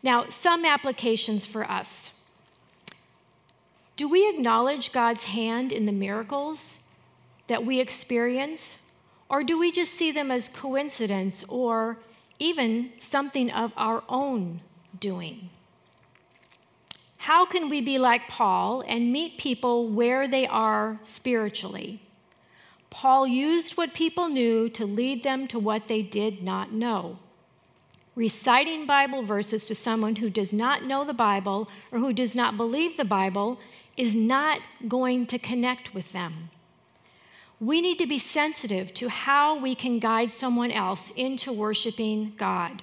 Now, 0.02 0.28
some 0.28 0.64
applications 0.64 1.46
for 1.46 1.70
us. 1.70 2.12
Do 3.96 4.08
we 4.08 4.28
acknowledge 4.30 4.92
God's 4.92 5.24
hand 5.24 5.72
in 5.72 5.84
the 5.84 5.92
miracles 5.92 6.80
that 7.48 7.66
we 7.66 7.80
experience? 7.80 8.78
Or 9.28 9.44
do 9.44 9.58
we 9.58 9.70
just 9.70 9.92
see 9.92 10.10
them 10.10 10.30
as 10.30 10.48
coincidence 10.48 11.44
or 11.48 11.98
even 12.38 12.92
something 12.98 13.50
of 13.50 13.72
our 13.76 14.02
own 14.08 14.62
doing? 14.98 15.50
How 17.18 17.44
can 17.44 17.68
we 17.68 17.82
be 17.82 17.98
like 17.98 18.26
Paul 18.28 18.82
and 18.88 19.12
meet 19.12 19.36
people 19.36 19.88
where 19.88 20.26
they 20.26 20.46
are 20.46 20.98
spiritually? 21.02 22.00
Paul 22.88 23.26
used 23.26 23.76
what 23.76 23.92
people 23.92 24.28
knew 24.28 24.70
to 24.70 24.86
lead 24.86 25.22
them 25.22 25.46
to 25.48 25.58
what 25.58 25.86
they 25.86 26.00
did 26.00 26.42
not 26.42 26.72
know. 26.72 27.18
Reciting 28.20 28.86
Bible 28.86 29.22
verses 29.22 29.64
to 29.66 29.74
someone 29.74 30.16
who 30.16 30.30
does 30.30 30.52
not 30.52 30.84
know 30.84 31.04
the 31.04 31.14
Bible 31.14 31.68
or 31.90 31.98
who 31.98 32.12
does 32.12 32.36
not 32.36 32.56
believe 32.56 32.96
the 32.96 33.04
Bible 33.04 33.58
is 33.96 34.14
not 34.14 34.60
going 34.86 35.26
to 35.26 35.38
connect 35.38 35.94
with 35.94 36.12
them 36.12 36.50
we 37.60 37.82
need 37.82 37.98
to 37.98 38.06
be 38.06 38.18
sensitive 38.18 38.92
to 38.94 39.08
how 39.08 39.58
we 39.58 39.74
can 39.74 39.98
guide 39.98 40.32
someone 40.32 40.72
else 40.72 41.10
into 41.10 41.52
worshiping 41.52 42.32
God. 42.38 42.82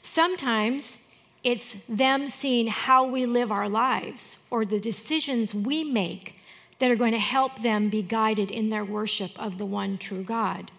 Sometimes 0.00 0.98
it's 1.42 1.76
them 1.88 2.28
seeing 2.28 2.68
how 2.68 3.04
we 3.04 3.26
live 3.26 3.50
our 3.50 3.68
lives 3.68 4.38
or 4.50 4.64
the 4.64 4.78
decisions 4.78 5.52
we 5.52 5.82
make 5.82 6.40
that 6.78 6.90
are 6.90 6.96
going 6.96 7.12
to 7.12 7.18
help 7.18 7.62
them 7.62 7.88
be 7.88 8.02
guided 8.02 8.50
in 8.50 8.70
their 8.70 8.84
worship 8.84 9.32
of 9.38 9.58
the 9.58 9.66
one 9.66 9.98
true 9.98 10.22
God. 10.22 10.70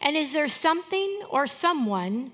And 0.00 0.16
is 0.16 0.32
there 0.32 0.48
something 0.48 1.22
or 1.30 1.46
someone 1.46 2.32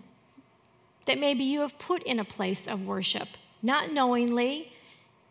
that 1.07 1.19
maybe 1.19 1.45
you 1.45 1.61
have 1.61 1.79
put 1.79 2.03
in 2.05 2.19
a 2.21 2.25
place 2.25 2.67
of 2.67 2.87
worship, 2.87 3.29
not 3.63 3.93
knowingly, 3.93 4.73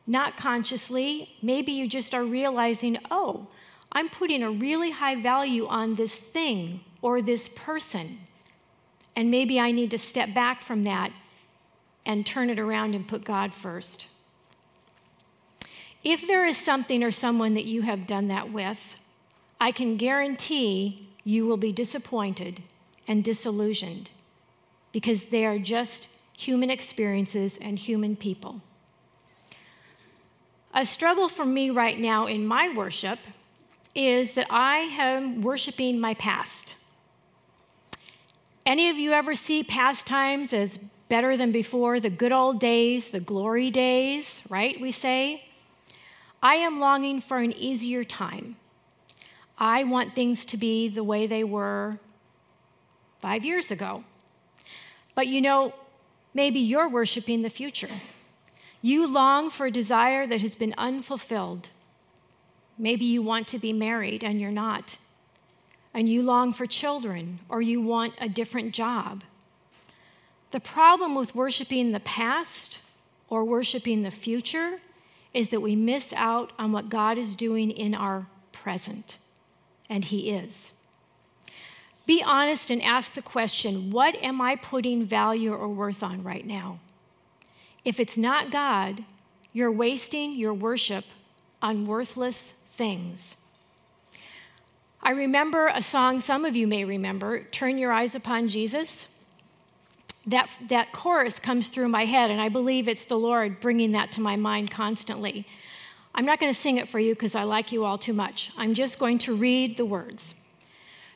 not 0.07 0.37
consciously? 0.37 1.35
Maybe 1.41 1.71
you 1.71 1.87
just 1.87 2.13
are 2.13 2.23
realizing, 2.23 2.97
oh, 3.11 3.47
I'm 3.91 4.09
putting 4.09 4.43
a 4.43 4.51
really 4.51 4.91
high 4.91 5.15
value 5.15 5.67
on 5.67 5.95
this 5.95 6.15
thing 6.15 6.81
or 7.01 7.21
this 7.21 7.49
person. 7.49 8.19
And 9.15 9.31
maybe 9.31 9.59
I 9.59 9.71
need 9.71 9.91
to 9.91 9.97
step 9.97 10.33
back 10.33 10.61
from 10.61 10.83
that 10.83 11.11
and 12.05 12.25
turn 12.25 12.49
it 12.49 12.59
around 12.59 12.95
and 12.95 13.07
put 13.07 13.23
God 13.23 13.53
first. 13.53 14.07
If 16.03 16.25
there 16.25 16.45
is 16.45 16.57
something 16.57 17.03
or 17.03 17.11
someone 17.11 17.53
that 17.55 17.65
you 17.65 17.81
have 17.81 18.07
done 18.07 18.27
that 18.27 18.51
with, 18.53 18.95
I 19.59 19.71
can 19.71 19.97
guarantee 19.97 21.08
you 21.23 21.45
will 21.45 21.57
be 21.57 21.71
disappointed 21.71 22.63
and 23.07 23.23
disillusioned 23.23 24.09
because 24.91 25.25
they 25.25 25.45
are 25.45 25.59
just 25.59 26.07
human 26.37 26.69
experiences 26.69 27.57
and 27.57 27.77
human 27.77 28.15
people. 28.15 28.61
A 30.73 30.85
struggle 30.85 31.27
for 31.27 31.45
me 31.45 31.69
right 31.69 31.99
now 31.99 32.27
in 32.27 32.45
my 32.45 32.73
worship 32.73 33.19
is 33.95 34.33
that 34.33 34.47
I 34.49 34.77
am 34.77 35.41
worshiping 35.41 35.99
my 35.99 36.13
past. 36.13 36.75
Any 38.65 38.89
of 38.89 38.97
you 38.97 39.11
ever 39.11 39.33
see 39.33 39.63
past 39.63 40.05
times 40.05 40.53
as 40.53 40.77
better 41.09 41.35
than 41.35 41.51
before, 41.51 41.99
the 41.99 42.09
good 42.09 42.31
old 42.31 42.59
days, 42.59 43.09
the 43.09 43.19
glory 43.19 43.71
days, 43.71 44.43
right? 44.47 44.79
We 44.79 44.91
say. 44.91 45.45
I 46.41 46.55
am 46.55 46.79
longing 46.79 47.19
for 47.19 47.39
an 47.39 47.51
easier 47.51 48.03
time. 48.03 48.55
I 49.59 49.83
want 49.83 50.15
things 50.15 50.45
to 50.45 50.57
be 50.57 50.87
the 50.87 51.03
way 51.03 51.27
they 51.27 51.43
were 51.43 51.99
five 53.19 53.43
years 53.43 53.69
ago. 53.69 54.03
But 55.13 55.27
you 55.27 55.41
know, 55.41 55.73
maybe 56.33 56.59
you're 56.59 56.87
worshiping 56.87 57.41
the 57.41 57.49
future. 57.49 57.89
You 58.81 59.05
long 59.05 59.49
for 59.49 59.65
a 59.65 59.71
desire 59.71 60.25
that 60.25 60.41
has 60.41 60.55
been 60.55 60.73
unfulfilled. 60.77 61.69
Maybe 62.77 63.03
you 63.03 63.21
want 63.21 63.47
to 63.49 63.59
be 63.59 63.73
married 63.73 64.23
and 64.23 64.39
you're 64.39 64.51
not, 64.51 64.97
and 65.93 66.07
you 66.07 66.23
long 66.23 66.53
for 66.53 66.65
children 66.65 67.39
or 67.49 67.61
you 67.61 67.81
want 67.81 68.13
a 68.21 68.29
different 68.29 68.73
job. 68.73 69.25
The 70.51 70.61
problem 70.61 71.13
with 71.13 71.35
worshiping 71.35 71.91
the 71.91 71.99
past 71.99 72.79
or 73.27 73.43
worshiping 73.43 74.03
the 74.03 74.11
future 74.11 74.77
is 75.33 75.49
that 75.49 75.61
we 75.61 75.75
miss 75.75 76.13
out 76.13 76.53
on 76.57 76.71
what 76.71 76.89
God 76.89 77.17
is 77.17 77.35
doing 77.35 77.71
in 77.71 77.93
our 77.93 78.27
present, 78.53 79.17
and 79.89 80.05
He 80.05 80.31
is. 80.31 80.71
Be 82.05 82.23
honest 82.23 82.71
and 82.71 82.81
ask 82.81 83.13
the 83.13 83.21
question 83.21 83.91
what 83.91 84.15
am 84.15 84.41
I 84.41 84.55
putting 84.55 85.03
value 85.03 85.53
or 85.53 85.67
worth 85.67 86.01
on 86.01 86.23
right 86.23 86.45
now? 86.45 86.79
If 87.85 87.99
it's 87.99 88.17
not 88.17 88.51
God, 88.51 89.03
you're 89.53 89.71
wasting 89.71 90.33
your 90.33 90.53
worship 90.53 91.05
on 91.61 91.85
worthless 91.85 92.53
things. 92.71 93.37
I 95.01 95.11
remember 95.11 95.67
a 95.67 95.81
song 95.81 96.19
some 96.19 96.45
of 96.45 96.55
you 96.55 96.67
may 96.67 96.83
remember, 96.83 97.43
Turn 97.43 97.77
Your 97.77 97.91
Eyes 97.91 98.15
Upon 98.15 98.47
Jesus. 98.47 99.07
That, 100.27 100.49
that 100.67 100.91
chorus 100.91 101.39
comes 101.39 101.69
through 101.69 101.89
my 101.89 102.05
head, 102.05 102.29
and 102.29 102.41
I 102.41 102.49
believe 102.49 102.87
it's 102.87 103.05
the 103.05 103.17
Lord 103.17 103.59
bringing 103.59 103.93
that 103.93 104.11
to 104.13 104.21
my 104.21 104.35
mind 104.35 104.69
constantly. 104.69 105.47
I'm 106.13 106.25
not 106.25 106.39
going 106.39 106.51
to 106.51 106.59
sing 106.59 106.77
it 106.77 106.87
for 106.87 106.99
you 106.99 107.13
because 107.13 107.35
I 107.35 107.43
like 107.43 107.71
you 107.71 107.85
all 107.85 107.97
too 107.97 108.13
much. 108.13 108.51
I'm 108.57 108.73
just 108.73 108.99
going 108.99 109.19
to 109.19 109.35
read 109.35 109.77
the 109.77 109.85
words. 109.85 110.35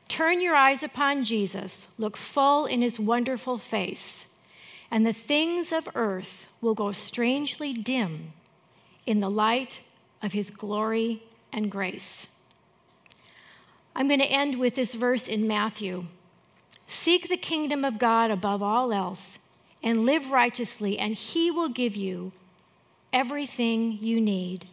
Turn 0.08 0.42
your 0.42 0.56
eyes 0.56 0.84
upon 0.84 1.24
Jesus, 1.24 1.88
look 1.98 2.18
full 2.18 2.66
in 2.66 2.82
his 2.82 3.00
wonderful 3.00 3.58
face, 3.58 4.28
and 4.92 5.06
the 5.06 5.14
things 5.14 5.74
of 5.74 5.90
earth 5.96 6.48
will 6.62 6.76
go 6.76 6.92
strangely 6.92 7.74
dim 7.74 8.34
in 9.06 9.20
the 9.20 9.30
light 9.30 9.82
of 10.22 10.34
his 10.34 10.50
glory 10.50 11.24
and 11.52 11.72
grace. 11.72 12.28
I'm 13.96 14.08
going 14.08 14.20
to 14.20 14.26
end 14.26 14.60
with 14.60 14.76
this 14.76 14.94
verse 14.94 15.28
in 15.28 15.48
Matthew 15.48 16.06
Seek 16.86 17.28
the 17.28 17.38
kingdom 17.38 17.84
of 17.84 17.98
God 17.98 18.30
above 18.30 18.62
all 18.62 18.94
else 18.94 19.40
and 19.82 20.06
live 20.06 20.32
righteously, 20.32 21.00
and 21.00 21.16
he 21.16 21.50
will 21.50 21.70
give 21.70 21.96
you 21.96 22.32
everything 23.12 23.98
you 24.00 24.22
need. 24.22 24.68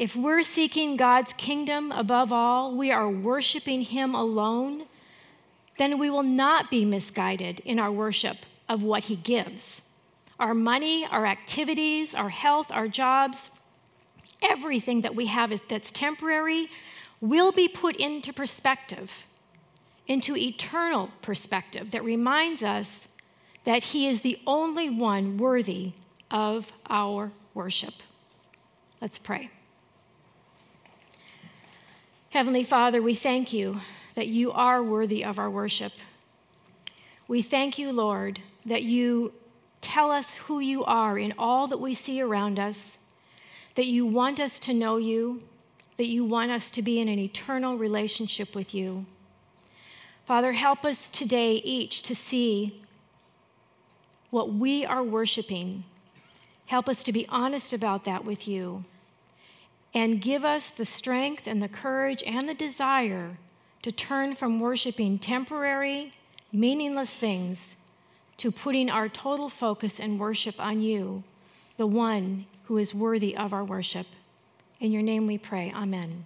If 0.00 0.16
we're 0.16 0.42
seeking 0.42 0.96
God's 0.96 1.34
kingdom 1.34 1.92
above 1.92 2.32
all, 2.32 2.74
we 2.74 2.90
are 2.90 3.10
worshiping 3.10 3.82
him 3.82 4.14
alone, 4.14 4.86
then 5.76 5.98
we 5.98 6.08
will 6.08 6.22
not 6.22 6.70
be 6.70 6.86
misguided 6.86 7.60
in 7.66 7.78
our 7.78 7.92
worship 7.92 8.38
of 8.66 8.82
what 8.82 9.04
he 9.04 9.16
gives. 9.16 9.82
Our 10.38 10.54
money, 10.54 11.04
our 11.04 11.26
activities, 11.26 12.14
our 12.14 12.30
health, 12.30 12.70
our 12.70 12.88
jobs, 12.88 13.50
everything 14.40 15.02
that 15.02 15.14
we 15.14 15.26
have 15.26 15.52
that's 15.68 15.92
temporary 15.92 16.70
will 17.20 17.52
be 17.52 17.68
put 17.68 17.94
into 17.96 18.32
perspective, 18.32 19.26
into 20.06 20.34
eternal 20.34 21.10
perspective 21.20 21.90
that 21.90 22.02
reminds 22.02 22.62
us 22.62 23.08
that 23.64 23.82
He 23.82 24.08
is 24.08 24.22
the 24.22 24.40
only 24.46 24.88
one 24.88 25.36
worthy 25.36 25.92
of 26.30 26.72
our 26.88 27.32
worship. 27.52 27.92
Let's 29.02 29.18
pray. 29.18 29.50
Heavenly 32.30 32.62
Father, 32.62 33.02
we 33.02 33.16
thank 33.16 33.52
you 33.52 33.80
that 34.14 34.28
you 34.28 34.52
are 34.52 34.80
worthy 34.80 35.24
of 35.24 35.40
our 35.40 35.50
worship. 35.50 35.92
We 37.26 37.42
thank 37.42 37.76
you, 37.76 37.90
Lord, 37.90 38.38
that 38.64 38.84
you 38.84 39.32
tell 39.80 40.12
us 40.12 40.36
who 40.36 40.60
you 40.60 40.84
are 40.84 41.18
in 41.18 41.34
all 41.36 41.66
that 41.66 41.80
we 41.80 41.92
see 41.92 42.22
around 42.22 42.60
us 42.60 42.98
that 43.74 43.86
you 43.86 44.06
want 44.06 44.38
us 44.38 44.60
to 44.60 44.72
know 44.72 44.96
you, 44.96 45.40
that 45.96 46.06
you 46.06 46.24
want 46.24 46.52
us 46.52 46.70
to 46.72 46.82
be 46.82 47.00
in 47.00 47.08
an 47.08 47.18
eternal 47.18 47.76
relationship 47.76 48.54
with 48.54 48.74
you. 48.74 49.06
Father, 50.24 50.52
help 50.52 50.84
us 50.84 51.08
today 51.08 51.54
each 51.54 52.02
to 52.02 52.14
see 52.14 52.80
what 54.30 54.52
we 54.52 54.86
are 54.86 55.02
worshiping. 55.02 55.84
Help 56.66 56.88
us 56.88 57.02
to 57.02 57.12
be 57.12 57.26
honest 57.28 57.72
about 57.72 58.04
that 58.04 58.24
with 58.24 58.46
you. 58.46 58.84
And 59.92 60.20
give 60.20 60.44
us 60.44 60.70
the 60.70 60.84
strength 60.84 61.46
and 61.46 61.60
the 61.60 61.68
courage 61.68 62.22
and 62.24 62.48
the 62.48 62.54
desire 62.54 63.38
to 63.82 63.90
turn 63.90 64.34
from 64.34 64.60
worshiping 64.60 65.18
temporary, 65.18 66.12
meaningless 66.52 67.14
things 67.14 67.76
to 68.36 68.50
putting 68.50 68.88
our 68.88 69.08
total 69.08 69.48
focus 69.48 69.98
and 69.98 70.20
worship 70.20 70.60
on 70.60 70.80
you, 70.80 71.22
the 71.76 71.86
one 71.86 72.46
who 72.64 72.78
is 72.78 72.94
worthy 72.94 73.36
of 73.36 73.52
our 73.52 73.64
worship. 73.64 74.06
In 74.78 74.92
your 74.92 75.02
name 75.02 75.26
we 75.26 75.38
pray. 75.38 75.72
Amen. 75.74 76.24